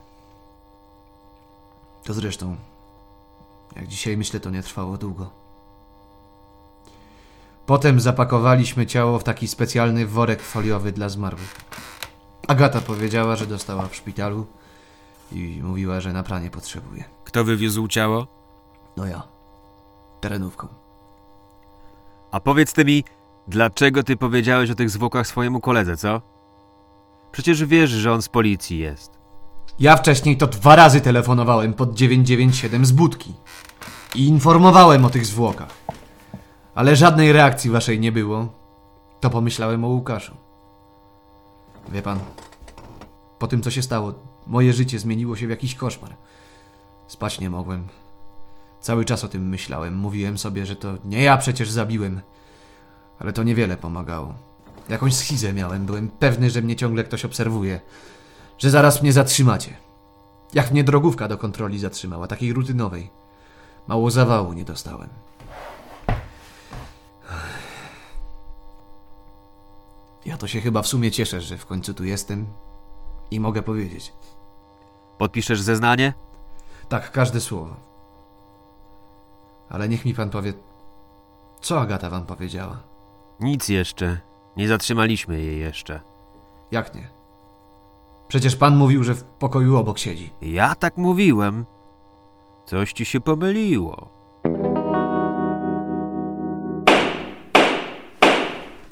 To 2.04 2.14
zresztą, 2.14 2.56
jak 3.76 3.86
dzisiaj 3.86 4.16
myślę, 4.16 4.40
to 4.40 4.50
nie 4.50 4.62
trwało 4.62 4.98
długo. 4.98 5.43
Potem 7.66 8.00
zapakowaliśmy 8.00 8.86
ciało 8.86 9.18
w 9.18 9.24
taki 9.24 9.48
specjalny 9.48 10.06
worek 10.06 10.42
foliowy 10.42 10.92
dla 10.92 11.08
zmarłych. 11.08 11.56
Agata 12.48 12.80
powiedziała, 12.80 13.36
że 13.36 13.46
dostała 13.46 13.86
w 13.86 13.96
szpitalu 13.96 14.46
i 15.32 15.60
mówiła, 15.62 16.00
że 16.00 16.12
na 16.12 16.22
pranie 16.22 16.50
potrzebuje. 16.50 17.04
Kto 17.24 17.44
wywiózł 17.44 17.88
ciało? 17.88 18.26
No 18.96 19.06
ja. 19.06 19.22
Terenówką. 20.20 20.68
A 22.30 22.40
powiedz 22.40 22.72
ty 22.72 22.84
mi, 22.84 23.04
dlaczego 23.48 24.02
ty 24.02 24.16
powiedziałeś 24.16 24.70
o 24.70 24.74
tych 24.74 24.90
zwłokach 24.90 25.26
swojemu 25.26 25.60
koledze, 25.60 25.96
co? 25.96 26.20
Przecież 27.32 27.64
wiesz, 27.64 27.90
że 27.90 28.12
on 28.12 28.22
z 28.22 28.28
policji 28.28 28.78
jest. 28.78 29.18
Ja 29.78 29.96
wcześniej 29.96 30.36
to 30.36 30.46
dwa 30.46 30.76
razy 30.76 31.00
telefonowałem 31.00 31.74
pod 31.74 31.94
997 31.94 32.86
z 32.86 32.92
budki 32.92 33.34
i 34.14 34.26
informowałem 34.26 35.04
o 35.04 35.10
tych 35.10 35.26
zwłokach. 35.26 35.68
Ale 36.74 36.96
żadnej 36.96 37.32
reakcji 37.32 37.70
waszej 37.70 38.00
nie 38.00 38.12
było. 38.12 38.48
To 39.20 39.30
pomyślałem 39.30 39.84
o 39.84 39.88
Łukaszu. 39.88 40.34
Wie 41.88 42.02
pan, 42.02 42.18
po 43.38 43.46
tym 43.46 43.62
co 43.62 43.70
się 43.70 43.82
stało, 43.82 44.14
moje 44.46 44.72
życie 44.72 44.98
zmieniło 44.98 45.36
się 45.36 45.46
w 45.46 45.50
jakiś 45.50 45.74
koszmar. 45.74 46.16
Spać 47.06 47.40
nie 47.40 47.50
mogłem. 47.50 47.88
Cały 48.80 49.04
czas 49.04 49.24
o 49.24 49.28
tym 49.28 49.48
myślałem. 49.48 49.96
Mówiłem 49.96 50.38
sobie, 50.38 50.66
że 50.66 50.76
to 50.76 50.94
nie 51.04 51.22
ja 51.22 51.36
przecież 51.36 51.70
zabiłem. 51.70 52.20
Ale 53.18 53.32
to 53.32 53.42
niewiele 53.42 53.76
pomagało. 53.76 54.34
Jakąś 54.88 55.14
schizę 55.14 55.52
miałem. 55.52 55.86
Byłem 55.86 56.08
pewny, 56.08 56.50
że 56.50 56.62
mnie 56.62 56.76
ciągle 56.76 57.04
ktoś 57.04 57.24
obserwuje. 57.24 57.80
Że 58.58 58.70
zaraz 58.70 59.02
mnie 59.02 59.12
zatrzymacie. 59.12 59.76
Jak 60.54 60.70
mnie 60.70 60.84
drogówka 60.84 61.28
do 61.28 61.38
kontroli 61.38 61.78
zatrzymała, 61.78 62.26
takiej 62.26 62.52
rutynowej. 62.52 63.10
Mało 63.86 64.10
zawału 64.10 64.52
nie 64.52 64.64
dostałem. 64.64 65.08
Ja 70.26 70.36
to 70.36 70.46
się 70.46 70.60
chyba 70.60 70.82
w 70.82 70.86
sumie 70.86 71.10
cieszę, 71.10 71.40
że 71.40 71.58
w 71.58 71.66
końcu 71.66 71.94
tu 71.94 72.04
jestem 72.04 72.46
i 73.30 73.40
mogę 73.40 73.62
powiedzieć. 73.62 74.12
Podpiszesz 75.18 75.60
zeznanie? 75.60 76.14
Tak, 76.88 77.10
każde 77.10 77.40
słowo. 77.40 77.76
Ale 79.68 79.88
niech 79.88 80.04
mi 80.04 80.14
pan 80.14 80.30
powie, 80.30 80.52
co 81.60 81.80
Agata 81.80 82.10
wam 82.10 82.26
powiedziała? 82.26 82.82
Nic 83.40 83.68
jeszcze. 83.68 84.20
Nie 84.56 84.68
zatrzymaliśmy 84.68 85.40
jej 85.40 85.58
jeszcze. 85.58 86.00
Jak 86.70 86.94
nie? 86.94 87.08
Przecież 88.28 88.56
pan 88.56 88.76
mówił, 88.76 89.04
że 89.04 89.14
w 89.14 89.24
pokoju 89.24 89.76
obok 89.76 89.98
siedzi. 89.98 90.32
Ja 90.42 90.74
tak 90.74 90.96
mówiłem. 90.96 91.66
Coś 92.66 92.92
ci 92.92 93.04
się 93.04 93.20
pomyliło. 93.20 94.08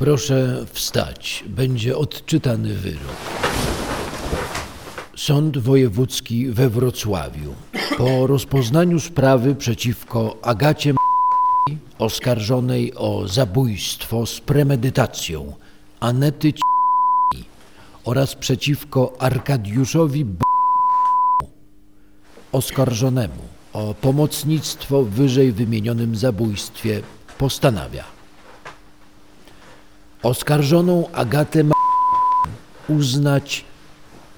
Proszę 0.02 0.64
wstać. 0.72 1.44
Będzie 1.46 1.96
odczytany 1.96 2.74
wyrok. 2.74 3.16
Sąd 5.16 5.58
Wojewódzki 5.58 6.46
we 6.46 6.68
Wrocławiu 6.68 7.54
po 7.98 8.26
rozpoznaniu 8.26 9.00
sprawy 9.00 9.54
przeciwko 9.54 10.36
Agacie 10.42 10.94
oskarżonej 11.98 12.94
o 12.94 13.28
zabójstwo 13.28 14.26
z 14.26 14.40
premedytacją 14.40 15.52
Anety 16.00 16.52
oraz 18.04 18.34
przeciwko 18.34 19.12
Arkadiuszowi 19.18 20.24
B. 20.24 20.44
oskarżonemu 22.52 23.42
o 23.72 23.94
pomocnictwo 23.94 25.02
w 25.02 25.10
wyżej 25.10 25.52
wymienionym 25.52 26.16
zabójstwie 26.16 27.02
postanawia 27.38 28.21
oskarżoną 30.22 31.12
Agatę 31.12 31.60
M. 31.60 31.72
uznać 32.88 33.64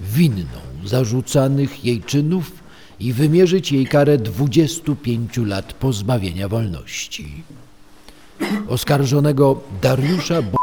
winną 0.01 0.59
zarzucanych 0.85 1.85
jej 1.85 2.01
czynów 2.01 2.51
i 2.99 3.13
wymierzyć 3.13 3.71
jej 3.71 3.87
karę 3.87 4.17
25 4.17 5.37
lat 5.37 5.73
pozbawienia 5.73 6.47
wolności. 6.47 7.43
Oskarżonego 8.67 9.61
Dariusza 9.81 10.41
B. 10.41 10.57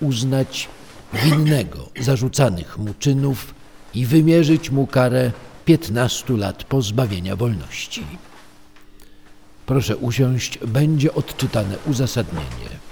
uznać 0.00 0.68
winnego 1.14 1.88
zarzucanych 2.00 2.78
mu 2.78 2.94
czynów 2.98 3.54
i 3.94 4.06
wymierzyć 4.06 4.70
mu 4.70 4.86
karę 4.86 5.32
15 5.64 6.36
lat 6.36 6.64
pozbawienia 6.64 7.36
wolności. 7.36 8.04
Proszę 9.66 9.96
usiąść, 9.96 10.58
będzie 10.58 11.14
odczytane 11.14 11.76
uzasadnienie. 11.86 12.87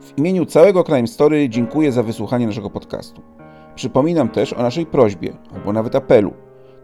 W 0.00 0.18
imieniu 0.18 0.46
całego 0.46 0.84
Crime 0.84 1.06
Story 1.06 1.48
dziękuję 1.48 1.92
za 1.92 2.02
wysłuchanie 2.02 2.46
naszego 2.46 2.70
podcastu. 2.70 3.22
Przypominam 3.74 4.28
też 4.28 4.52
o 4.52 4.62
naszej 4.62 4.86
prośbie, 4.86 5.32
albo 5.54 5.72
nawet 5.72 5.94
apelu. 5.94 6.32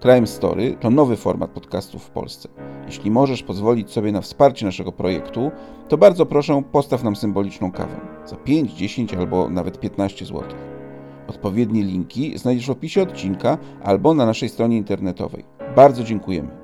Crime 0.03 0.27
Story 0.27 0.77
to 0.81 0.91
nowy 0.91 1.17
format 1.17 1.51
podcastów 1.51 2.03
w 2.03 2.11
Polsce. 2.11 2.49
Jeśli 2.87 3.11
możesz 3.11 3.43
pozwolić 3.43 3.91
sobie 3.91 4.13
na 4.13 4.21
wsparcie 4.21 4.67
naszego 4.67 4.93
projektu, 4.93 5.51
to 5.89 5.99
bardzo 5.99 6.27
proszę 6.27 6.63
postaw 6.73 7.03
nam 7.03 7.17
symboliczną 7.17 7.73
kawę 7.73 8.01
za 8.27 8.37
5, 8.37 8.73
10 8.73 9.15
albo 9.15 9.51
nawet 9.51 9.81
15 9.81 10.27
zł. 10.27 10.43
Odpowiednie 11.29 11.83
linki 11.83 12.39
znajdziesz 12.39 12.67
w 12.67 12.71
opisie 12.71 13.03
odcinka 13.03 13.59
albo 13.83 14.15
na 14.15 14.27
naszej 14.27 14.49
stronie 14.49 14.77
internetowej. 14.77 15.45
Bardzo 15.77 16.05
dziękujemy. 16.05 16.61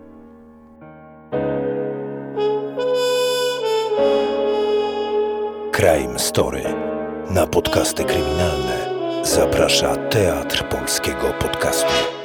Crime 5.77 6.19
Story. 6.19 6.65
Na 7.31 7.47
podcasty 7.47 8.05
kryminalne 8.05 8.89
zaprasza 9.23 9.97
Teatr 9.97 10.69
Polskiego 10.69 11.33
Podcastu. 11.41 12.16